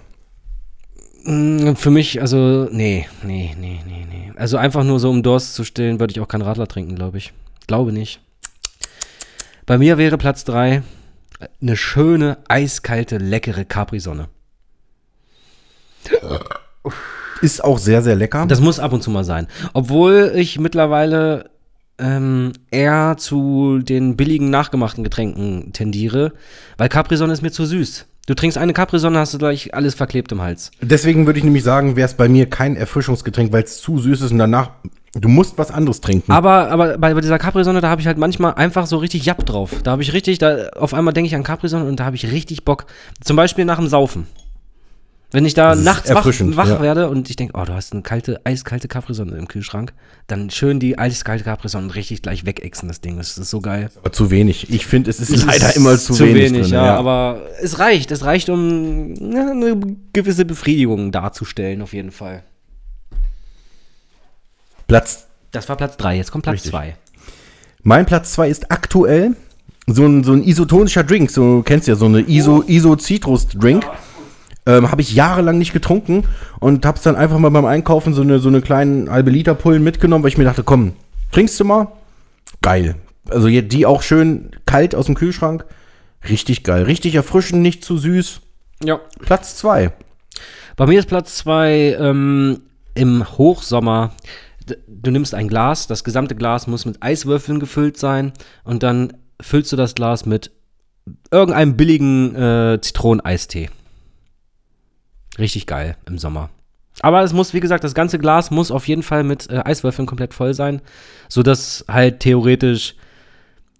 [1.24, 4.32] Mm, Für mich, also, nee, nee, nee, nee, nee.
[4.36, 7.18] Also einfach nur so, um Durst zu stillen, würde ich auch keinen Radler trinken, glaube
[7.18, 7.32] ich.
[7.66, 8.20] Glaube nicht.
[9.66, 10.82] Bei mir wäre Platz 3
[11.60, 14.28] eine schöne, eiskalte, leckere Capri-Sonne.
[17.40, 18.46] Ist auch sehr, sehr lecker.
[18.46, 19.46] Das muss ab und zu mal sein.
[19.72, 21.50] Obwohl ich mittlerweile
[21.98, 26.32] ähm, eher zu den billigen, nachgemachten Getränken tendiere,
[26.76, 28.06] weil Capri-Sonne ist mir zu süß.
[28.26, 30.70] Du trinkst eine Capri-Sonne, hast du gleich alles verklebt im Hals.
[30.82, 34.20] Deswegen würde ich nämlich sagen, wäre es bei mir kein Erfrischungsgetränk, weil es zu süß
[34.20, 34.70] ist und danach,
[35.14, 36.30] du musst was anderes trinken.
[36.30, 39.46] Aber, aber bei, bei dieser Capri-Sonne, da habe ich halt manchmal einfach so richtig Japp
[39.46, 39.70] drauf.
[39.82, 42.30] Da habe ich richtig, da auf einmal denke ich an Capri-Sonne und da habe ich
[42.30, 42.84] richtig Bock.
[43.22, 44.26] Zum Beispiel nach dem Saufen.
[45.30, 46.80] Wenn ich da nachts wach, wach ja.
[46.80, 49.92] werde und ich denke, oh, du hast eine kalte, eiskalte Capri-Sonne im Kühlschrank,
[50.26, 53.18] dann schön die eiskalte Capri-Sonne richtig gleich wegexen, das Ding.
[53.18, 53.90] Das ist so geil.
[54.00, 54.70] Aber zu wenig.
[54.70, 56.62] Ich finde, es ist Es leider ist immer zu, wenig.
[56.62, 58.10] drin, ja, aber es reicht.
[58.10, 59.78] Es reicht, um ja, eine
[60.14, 62.42] gewisse Befriedigung darzustellen, auf jeden Fall.
[64.86, 66.70] Platz Das war Platz 3, jetzt kommt Platz Richtig.
[66.70, 66.96] 2.
[67.82, 69.36] Mein Platz 2 ist aktuell
[69.86, 71.30] so ein, so ein isotonischer Drink.
[71.30, 73.84] So, du kennst ja so eine Iso, Iso-Citrus-Drink.
[74.68, 76.24] Ähm, habe ich jahrelang nicht getrunken
[76.60, 79.54] und habe es dann einfach mal beim Einkaufen so eine, so eine kleinen halbe Liter
[79.54, 80.92] Pullen mitgenommen, weil ich mir dachte, komm,
[81.32, 81.88] trinkst du mal?
[82.60, 82.96] Geil.
[83.30, 85.64] Also die auch schön kalt aus dem Kühlschrank.
[86.28, 86.82] Richtig geil.
[86.82, 88.42] Richtig erfrischend, nicht zu süß.
[88.84, 89.00] Ja.
[89.20, 89.90] Platz 2.
[90.76, 92.60] Bei mir ist Platz 2 ähm,
[92.94, 94.12] im Hochsommer.
[94.86, 99.72] Du nimmst ein Glas, das gesamte Glas muss mit Eiswürfeln gefüllt sein und dann füllst
[99.72, 100.50] du das Glas mit
[101.30, 103.70] irgendeinem billigen äh, Zitroneneistee.
[105.38, 106.50] Richtig geil im Sommer.
[107.00, 110.06] Aber es muss, wie gesagt, das ganze Glas muss auf jeden Fall mit äh, Eiswürfeln
[110.06, 110.80] komplett voll sein,
[111.28, 112.96] sodass halt theoretisch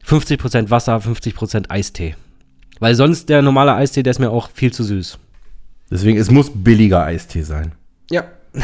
[0.06, 2.14] 50% Wasser, 50% Eistee.
[2.78, 5.18] Weil sonst der normale Eistee, der ist mir auch viel zu süß.
[5.90, 7.72] Deswegen, es muss billiger Eistee sein.
[8.11, 8.24] Ja,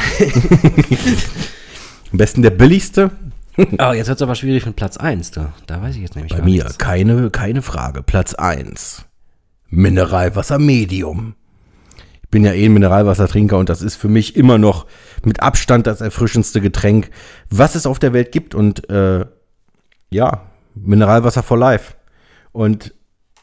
[2.12, 3.11] Am besten der billigste.
[3.78, 5.30] Oh, jetzt wird es aber schwierig mit Platz 1.
[5.30, 6.76] Da, da weiß ich jetzt nämlich Bei gar mir, nichts.
[6.78, 8.03] keine, keine Frage.
[8.03, 9.05] Platz 1.
[9.68, 11.36] Mineralwasser Medium.
[12.35, 14.87] Ich bin ja eh ein Mineralwassertrinker und das ist für mich immer noch
[15.24, 17.11] mit Abstand das erfrischendste Getränk,
[17.49, 18.57] was es auf der Welt gibt.
[18.57, 19.24] Und äh,
[20.11, 20.41] ja,
[20.74, 21.95] Mineralwasser for life.
[22.51, 22.93] Und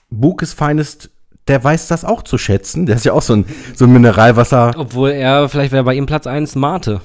[0.10, 1.10] Bukes Finest,
[1.48, 2.86] der weiß das auch zu schätzen.
[2.86, 4.74] Der ist ja auch so ein, so ein Mineralwasser.
[4.76, 7.00] Obwohl er, vielleicht wäre bei ihm Platz 1 Mate.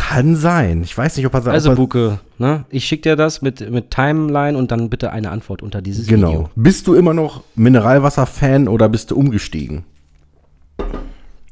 [0.00, 0.82] Kann sein.
[0.82, 1.54] Ich weiß nicht, ob er sagt.
[1.54, 2.64] Also Buke, ne?
[2.70, 6.28] Ich schicke dir das mit, mit Timeline und dann bitte eine Antwort unter dieses Genau.
[6.28, 6.50] Video.
[6.56, 9.84] Bist du immer noch Mineralwasser-Fan oder bist du umgestiegen?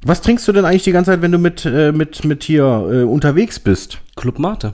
[0.03, 2.65] Was trinkst du denn eigentlich die ganze Zeit, wenn du mit, äh, mit, mit hier
[2.91, 3.99] äh, unterwegs bist?
[4.17, 4.73] Club Mate.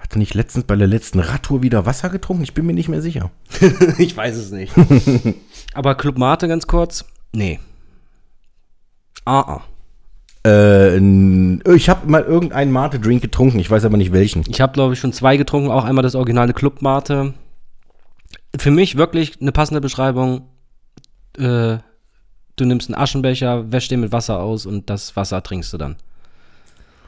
[0.00, 2.44] Hatte nicht letztens bei der letzten Radtour wieder Wasser getrunken?
[2.44, 3.30] Ich bin mir nicht mehr sicher.
[3.98, 4.72] ich weiß es nicht.
[5.74, 7.04] aber Club Mate ganz kurz?
[7.32, 7.60] Nee.
[9.26, 9.62] Ah, ah.
[10.46, 10.98] Äh,
[11.74, 14.44] ich habe mal irgendeinen Mate-Drink getrunken, ich weiß aber nicht welchen.
[14.48, 17.34] Ich habe, glaube ich, schon zwei getrunken, auch einmal das originale Club Mate.
[18.56, 20.42] Für mich wirklich eine passende Beschreibung.
[21.38, 21.78] Äh,
[22.56, 25.96] du nimmst einen Aschenbecher, wäschst den mit Wasser aus und das Wasser trinkst du dann.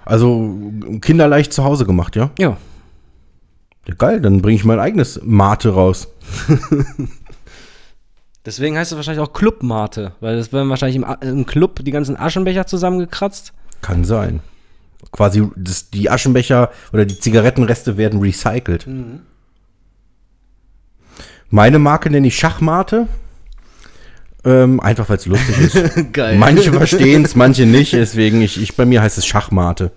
[0.05, 2.31] Also kinderleicht zu Hause gemacht, ja?
[2.39, 2.57] Ja.
[3.87, 6.09] ja geil, dann bringe ich mein eigenes Mate raus.
[8.47, 12.17] Deswegen heißt es wahrscheinlich auch Clubmate, weil es werden wahrscheinlich im, im Club die ganzen
[12.17, 13.53] Aschenbecher zusammengekratzt.
[13.83, 14.41] Kann sein.
[15.11, 18.87] Quasi das, die Aschenbecher oder die Zigarettenreste werden recycelt.
[21.51, 23.09] Meine Marke nenne ich Schachmate.
[24.45, 25.95] Ähm, einfach weil es lustig ist.
[26.13, 26.39] Geil.
[26.39, 27.95] Manche verstehen es, manche nicht.
[27.95, 29.91] Deswegen, ich, ich, bei mir heißt es Schachmate.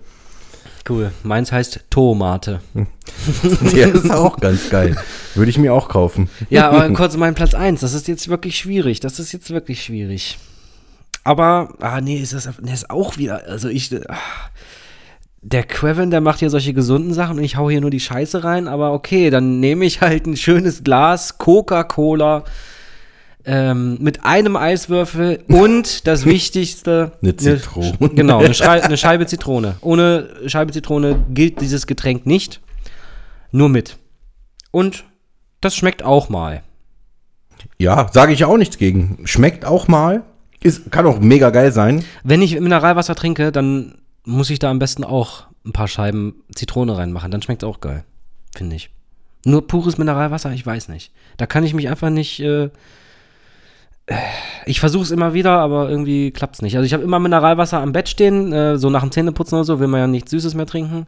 [0.90, 1.12] Cool.
[1.22, 2.60] Meins heißt Tomate.
[3.72, 4.96] Der ist auch ganz geil.
[5.36, 6.28] Würde ich mir auch kaufen.
[6.50, 7.80] Ja, aber kurz mein Platz 1.
[7.80, 8.98] Das ist jetzt wirklich schwierig.
[8.98, 10.38] Das ist jetzt wirklich schwierig.
[11.22, 14.16] Aber, ah, nee, ist das, nee, ist auch wieder, also ich, ah,
[15.42, 18.42] der Quevin, der macht hier solche gesunden Sachen und ich hau hier nur die Scheiße
[18.42, 22.44] rein, aber okay, dann nehme ich halt ein schönes Glas Coca-Cola
[23.44, 27.92] ähm, mit einem Eiswürfel und das Wichtigste, Eine Zitrone.
[27.92, 29.76] Sch- genau, eine, Schrei eine Scheibe Zitrone.
[29.80, 32.60] Ohne Scheibe Zitrone gilt dieses Getränk nicht,
[33.52, 33.96] nur mit.
[34.70, 35.04] Und
[35.60, 36.62] das schmeckt auch mal.
[37.78, 39.18] Ja, sage ich auch nichts gegen.
[39.24, 40.22] Schmeckt auch mal.
[40.62, 42.04] Ist, kann auch mega geil sein.
[42.22, 46.96] Wenn ich Mineralwasser trinke, dann muss ich da am besten auch ein paar Scheiben Zitrone
[46.96, 47.30] reinmachen.
[47.30, 48.04] Dann schmeckt es auch geil,
[48.54, 48.90] finde ich.
[49.46, 51.12] Nur pures Mineralwasser, ich weiß nicht.
[51.38, 52.40] Da kann ich mich einfach nicht.
[52.40, 52.68] Äh,
[54.66, 56.76] ich versuche es immer wieder, aber irgendwie klappt es nicht.
[56.76, 59.80] Also ich habe immer Mineralwasser am Bett stehen, äh, so nach dem Zähneputzen oder so,
[59.80, 61.06] will man ja nichts Süßes mehr trinken.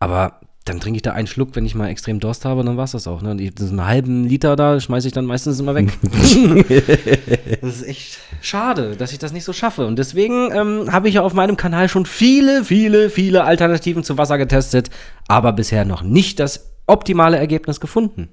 [0.00, 2.84] Aber dann trinke ich da einen Schluck, wenn ich mal extrem Durst habe, dann war
[2.84, 3.22] es das auch.
[3.22, 3.30] Ne?
[3.30, 5.88] Und ich- so einen halben Liter da schmeiße ich dann meistens immer weg.
[7.62, 9.86] das ist echt schade, dass ich das nicht so schaffe.
[9.86, 14.18] Und deswegen ähm, habe ich ja auf meinem Kanal schon viele, viele, viele Alternativen zu
[14.18, 14.90] Wasser getestet,
[15.26, 18.28] aber bisher noch nicht das optimale Ergebnis gefunden.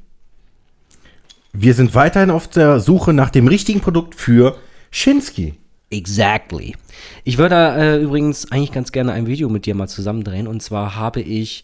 [1.57, 4.57] Wir sind weiterhin auf der Suche nach dem richtigen Produkt für
[4.91, 5.53] Schinsky.
[5.89, 6.75] Exactly.
[7.23, 10.47] Ich würde äh, übrigens eigentlich ganz gerne ein Video mit dir mal zusammendrehen.
[10.47, 11.63] Und zwar habe ich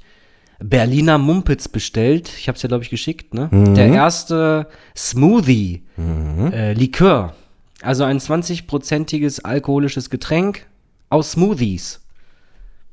[0.60, 2.32] Berliner Mumpitz bestellt.
[2.38, 3.34] Ich habe es ja, glaube ich, geschickt.
[3.34, 3.50] Ne?
[3.76, 5.84] Der erste Smoothie
[6.52, 7.36] äh, Likör.
[7.82, 10.68] Also ein 20-prozentiges alkoholisches Getränk
[11.10, 12.00] aus Smoothies.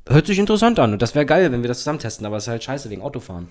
[0.09, 0.95] Hört sich interessant an.
[0.95, 2.27] Und das wäre geil, wenn wir das zusammen testen.
[2.27, 3.47] Aber es ist halt scheiße wegen Autofahren.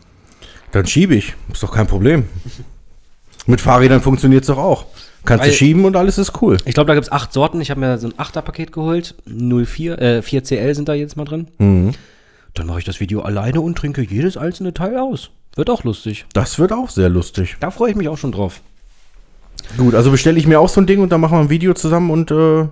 [0.71, 1.35] Dann schiebe ich.
[1.53, 2.25] Ist doch kein Problem.
[3.47, 4.85] Mit Fahrrädern funktioniert es doch auch.
[5.25, 6.57] Kannst Weil- du schieben und alles ist cool.
[6.65, 7.59] Ich glaube, da gibt es acht Sorten.
[7.59, 9.15] Ich habe mir so ein 8er-Paket geholt.
[9.25, 11.47] 04, äh, 4CL sind da jetzt mal drin.
[11.57, 11.91] Mhm.
[12.53, 15.31] Dann mache ich das Video alleine und trinke jedes einzelne Teil aus.
[15.55, 16.25] Wird auch lustig.
[16.33, 17.57] Das wird auch sehr lustig.
[17.59, 18.61] Da freue ich mich auch schon drauf.
[19.75, 21.73] Gut, also bestelle ich mir auch so ein Ding und dann machen wir ein Video
[21.73, 22.67] zusammen und äh,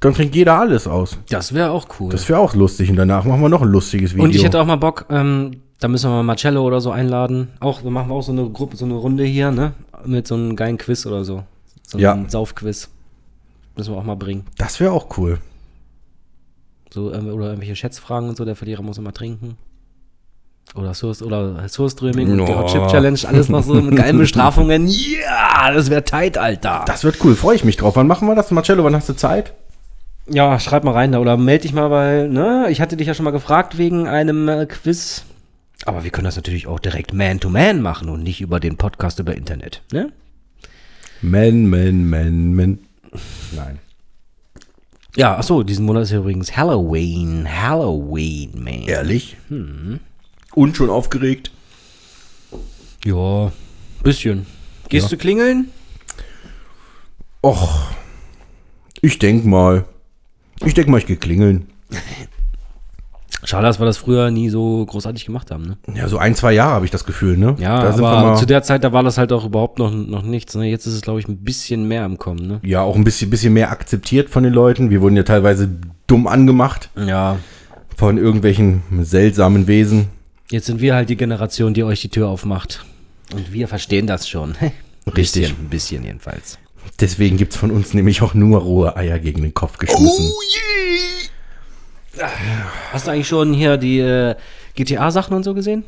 [0.00, 1.18] dann trinkt jeder alles aus.
[1.30, 2.10] Das wäre auch cool.
[2.10, 4.24] Das wäre auch lustig und danach machen wir noch ein lustiges Video.
[4.24, 7.48] und ich hätte auch mal Bock, ähm, da müssen wir mal Marcello oder so einladen.
[7.60, 9.72] Auch, wir machen auch so eine Gruppe, so eine Runde hier, ne?
[10.04, 11.42] Mit so einem geilen Quiz oder so.
[11.86, 12.12] So Ja.
[12.12, 12.88] einem Saufquiz.
[13.76, 14.44] Müssen wir auch mal bringen.
[14.56, 15.38] das wäre auch cool.
[16.92, 19.56] So, ähm, oder irgendwelche Schätzfragen und so, der Verlierer muss immer trinken.
[20.76, 22.46] Oder Source, oder Source-Streaming, No.
[22.46, 22.66] no.
[22.66, 24.86] Chip-Challenge, alles noch so mit geilen Bestrafungen.
[24.86, 26.84] Ja, das wäre tight, Alter.
[26.86, 27.96] Das wird cool, freue ich mich drauf.
[27.96, 28.50] Wann machen wir das?
[28.52, 29.54] Marcello, wann hast du Zeit?
[30.28, 33.14] Ja, schreib mal rein da oder melde dich mal, weil, ne, ich hatte dich ja
[33.14, 35.24] schon mal gefragt wegen einem äh, Quiz.
[35.84, 39.34] Aber wir können das natürlich auch direkt Man-to-Man machen und nicht über den Podcast über
[39.36, 40.12] Internet, ne?
[41.20, 42.78] Man, man, man, man.
[43.54, 43.78] Nein.
[45.16, 47.46] Ja, achso, diesen Monat ist ja übrigens Halloween.
[47.48, 48.82] Halloween, man.
[48.82, 49.36] Ehrlich?
[50.54, 51.50] Und schon aufgeregt?
[53.04, 53.52] Ja,
[54.02, 54.46] bisschen.
[54.88, 55.10] Gehst Ja.
[55.10, 55.70] du klingeln?
[57.42, 57.90] Och,
[59.02, 59.84] ich denk mal.
[60.64, 61.68] Ich denk mal, ich geh klingeln.
[63.44, 65.76] Schade, dass wir das früher nie so großartig gemacht haben, ne?
[65.94, 67.56] Ja, so ein, zwei Jahre habe ich das Gefühl, ne?
[67.58, 70.54] Ja, da aber zu der Zeit, da war das halt auch überhaupt noch, noch nichts,
[70.54, 70.66] ne?
[70.66, 72.60] Jetzt ist es, glaube ich, ein bisschen mehr im Kommen, ne?
[72.62, 74.90] ja auch ein bisschen, bisschen mehr akzeptiert von den Leuten.
[74.90, 75.68] Wir wurden ja teilweise
[76.06, 77.36] dumm angemacht Ja.
[77.96, 80.08] von irgendwelchen seltsamen Wesen.
[80.50, 82.84] Jetzt sind wir halt die Generation, die euch die Tür aufmacht.
[83.32, 84.54] Und wir verstehen das schon.
[85.06, 85.42] Richtig.
[85.48, 86.58] Bisschen, ein bisschen jedenfalls.
[87.00, 90.30] Deswegen gibt's von uns nämlich auch nur rohe Eier gegen den Kopf geschmissen.
[92.92, 94.34] Hast du eigentlich schon hier die äh,
[94.74, 95.84] GTA-Sachen und so gesehen?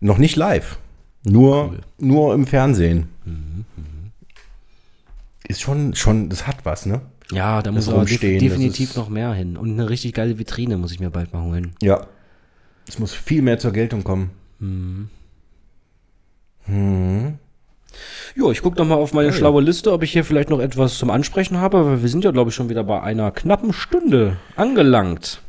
[0.00, 0.78] Noch nicht live.
[1.24, 3.08] Nur, nur im Fernsehen.
[5.48, 7.00] Ist schon, schon, das hat was, ne?
[7.32, 9.56] Ja, da muss aber def definitiv noch mehr hin.
[9.56, 11.74] Und eine richtig geile Vitrine muss ich mir bald mal holen.
[11.82, 12.06] Ja.
[12.88, 14.30] Es muss viel mehr zur Geltung kommen.
[18.36, 20.98] Jo, ich gucke noch mal auf meine schlaue Liste, ob ich hier vielleicht noch etwas
[20.98, 24.36] zum Ansprechen habe, weil wir sind ja, glaube ich, schon wieder bei einer knappen Stunde
[24.54, 25.40] angelangt.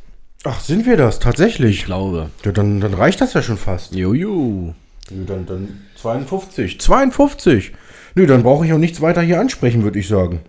[0.50, 1.18] Ach, sind wir das?
[1.18, 1.84] Tatsächlich?
[1.84, 2.30] glaube.
[2.42, 3.94] Ja, dann, dann reicht das ja schon fast.
[3.94, 4.74] Jojo.
[5.10, 6.80] Nö, dann, dann 52.
[6.80, 7.72] 52.
[8.14, 10.40] Nö, dann brauche ich auch nichts weiter hier ansprechen, würde ich sagen.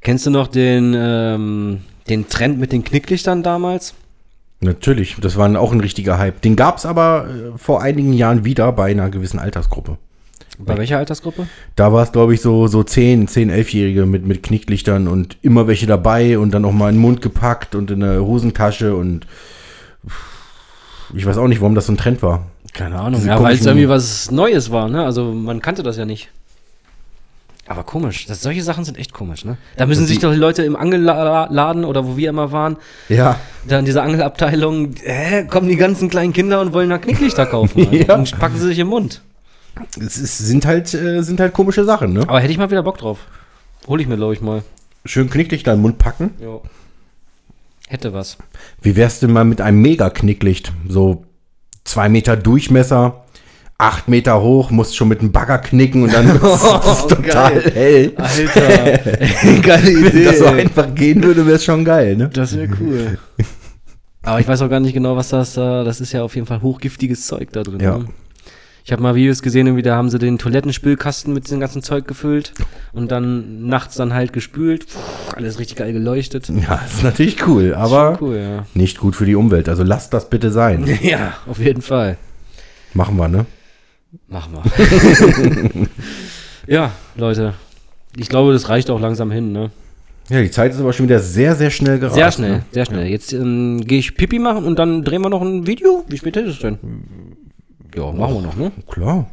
[0.00, 3.92] Kennst du noch den, ähm, den Trend mit den Knicklichtern damals?
[4.60, 6.40] Natürlich, das war auch ein richtiger Hype.
[6.40, 9.98] Den gab es aber äh, vor einigen Jahren wieder bei einer gewissen Altersgruppe.
[10.58, 11.46] Bei welcher Altersgruppe?
[11.74, 15.66] Da war es, glaube ich, so, so 10, 10, 11-Jährige mit, mit Knicklichtern und immer
[15.66, 19.26] welche dabei und dann auch mal in den Mund gepackt und in eine Hosentasche und
[21.14, 22.46] ich weiß auch nicht, warum das so ein Trend war.
[22.72, 23.20] Keine Ahnung.
[23.20, 25.04] Diese Ja, weil es irgendwie was Neues war, ne?
[25.04, 26.30] Also man kannte das ja nicht.
[27.66, 28.26] Aber komisch.
[28.26, 29.56] Das, solche Sachen sind echt komisch, ne?
[29.76, 32.76] Da müssen sich doch die Leute im Angelladen oder wo wir immer waren,
[33.08, 33.36] Ja.
[33.66, 37.86] da in dieser Angelabteilung, hä, kommen die ganzen kleinen Kinder und wollen da Knicklichter kaufen.
[37.92, 38.16] Ja.
[38.16, 39.22] Und packen sie sich im Mund.
[39.98, 42.22] Es ist, sind, halt, äh, sind halt komische Sachen, ne?
[42.22, 43.18] Aber hätte ich mal wieder Bock drauf.
[43.86, 44.62] Hol ich mir, glaube ich, mal.
[45.04, 46.30] Schön Knicklichter in den Mund packen.
[46.40, 46.60] Ja.
[47.88, 48.38] Hätte was.
[48.80, 50.72] Wie wär's denn mal mit einem Mega-Knicklicht?
[50.88, 51.24] So
[51.84, 53.24] zwei Meter Durchmesser,
[53.76, 57.72] acht Meter hoch, musst schon mit einem Bagger knicken und dann ist es total geil.
[57.74, 58.12] hell.
[58.16, 58.98] Alter.
[59.62, 60.12] Geile Idee.
[60.14, 62.30] Wenn das so einfach gehen würde, wäre es schon geil, ne?
[62.32, 63.18] Das wäre cool.
[64.22, 65.84] Aber ich weiß auch gar nicht genau, was das da.
[65.84, 67.80] Das ist ja auf jeden Fall hochgiftiges Zeug da drin.
[67.80, 67.98] Ja.
[67.98, 68.06] Ne?
[68.86, 72.06] Ich habe mal Videos gesehen, irgendwie, da haben sie den Toilettenspülkasten mit diesem ganzen Zeug
[72.06, 72.52] gefüllt
[72.92, 74.86] und dann nachts dann halt gespült.
[74.88, 76.50] Puh, alles richtig geil geleuchtet.
[76.50, 78.66] Ja, ist natürlich cool, aber cool, ja.
[78.74, 79.70] nicht gut für die Umwelt.
[79.70, 80.84] Also lasst das bitte sein.
[81.02, 82.18] Ja, auf jeden Fall.
[82.92, 83.46] Machen wir, ne?
[84.28, 85.86] Machen wir.
[86.74, 87.54] ja, Leute.
[88.16, 89.70] Ich glaube, das reicht auch langsam hin, ne?
[90.28, 92.16] Ja, die Zeit ist aber schon wieder sehr, sehr schnell gerast.
[92.16, 92.64] Sehr schnell, Ne?
[92.70, 93.06] sehr schnell.
[93.06, 96.04] Jetzt ähm, gehe ich Pipi machen und dann drehen wir noch ein Video.
[96.08, 96.78] Wie spät ist es denn?
[97.96, 98.72] Ja, machen wir noch, ne?
[98.90, 99.26] Klar.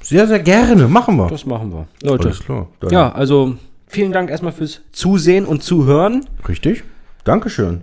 [0.00, 0.88] Sehr, sehr gerne.
[0.88, 1.28] Machen wir.
[1.28, 1.86] Das machen wir.
[2.02, 2.28] Leute.
[2.28, 2.68] Alles klar.
[2.80, 3.54] Dann- Ja, also
[3.86, 6.24] vielen Dank erstmal fürs Zusehen und Zuhören.
[6.48, 6.84] Richtig.
[7.24, 7.82] Dankeschön.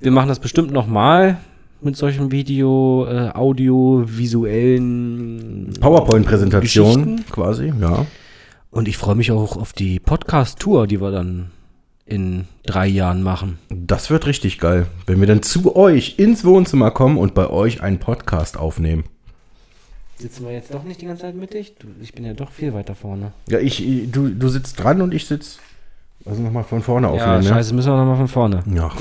[0.00, 1.38] Wir machen das bestimmt nochmal
[1.80, 3.30] mit solchen Video, äh,
[4.42, 7.24] audiovisuellen PowerPoint-Präsentation Geschichten.
[7.32, 8.06] quasi, ja.
[8.70, 11.50] Und ich freue mich auch auf die Podcast-Tour, die wir dann
[12.06, 13.58] in drei Jahren machen.
[13.68, 17.82] Das wird richtig geil, wenn wir dann zu euch ins Wohnzimmer kommen und bei euch
[17.82, 19.04] einen Podcast aufnehmen.
[20.22, 21.74] Sitzen wir jetzt doch nicht die ganze Zeit mittig?
[21.80, 23.32] Du, ich bin ja doch viel weiter vorne.
[23.48, 25.58] Ja, ich, du, du sitzt dran und ich sitz.
[26.24, 27.48] Also nochmal von vorne Ja, aufnehmen, ne?
[27.48, 28.62] scheiße, müssen wir nochmal von vorne.
[28.72, 28.90] Ja.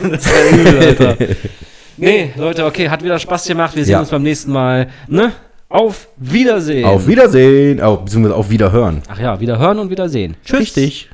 [0.00, 1.16] Das ist ja übel, Alter.
[1.96, 3.74] Nee, Leute, okay, hat wieder Spaß gemacht.
[3.74, 4.00] Wir sehen Ja.
[4.00, 4.88] uns beim nächsten Mal.
[5.08, 5.32] Ne?
[5.68, 6.84] Auf Wiedersehen.
[6.84, 9.02] Auf Wiedersehen, auf, beziehungsweise auf Wiederhören.
[9.08, 10.36] Ach ja, wieder hören und wieder sehen.
[10.44, 10.60] Tschüss.
[10.60, 11.10] Richtig.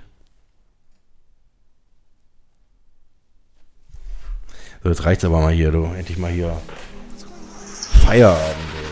[4.83, 5.85] So, jetzt reicht's aber mal hier, du.
[5.85, 6.57] Endlich mal hier
[8.13, 8.92] Feierabend.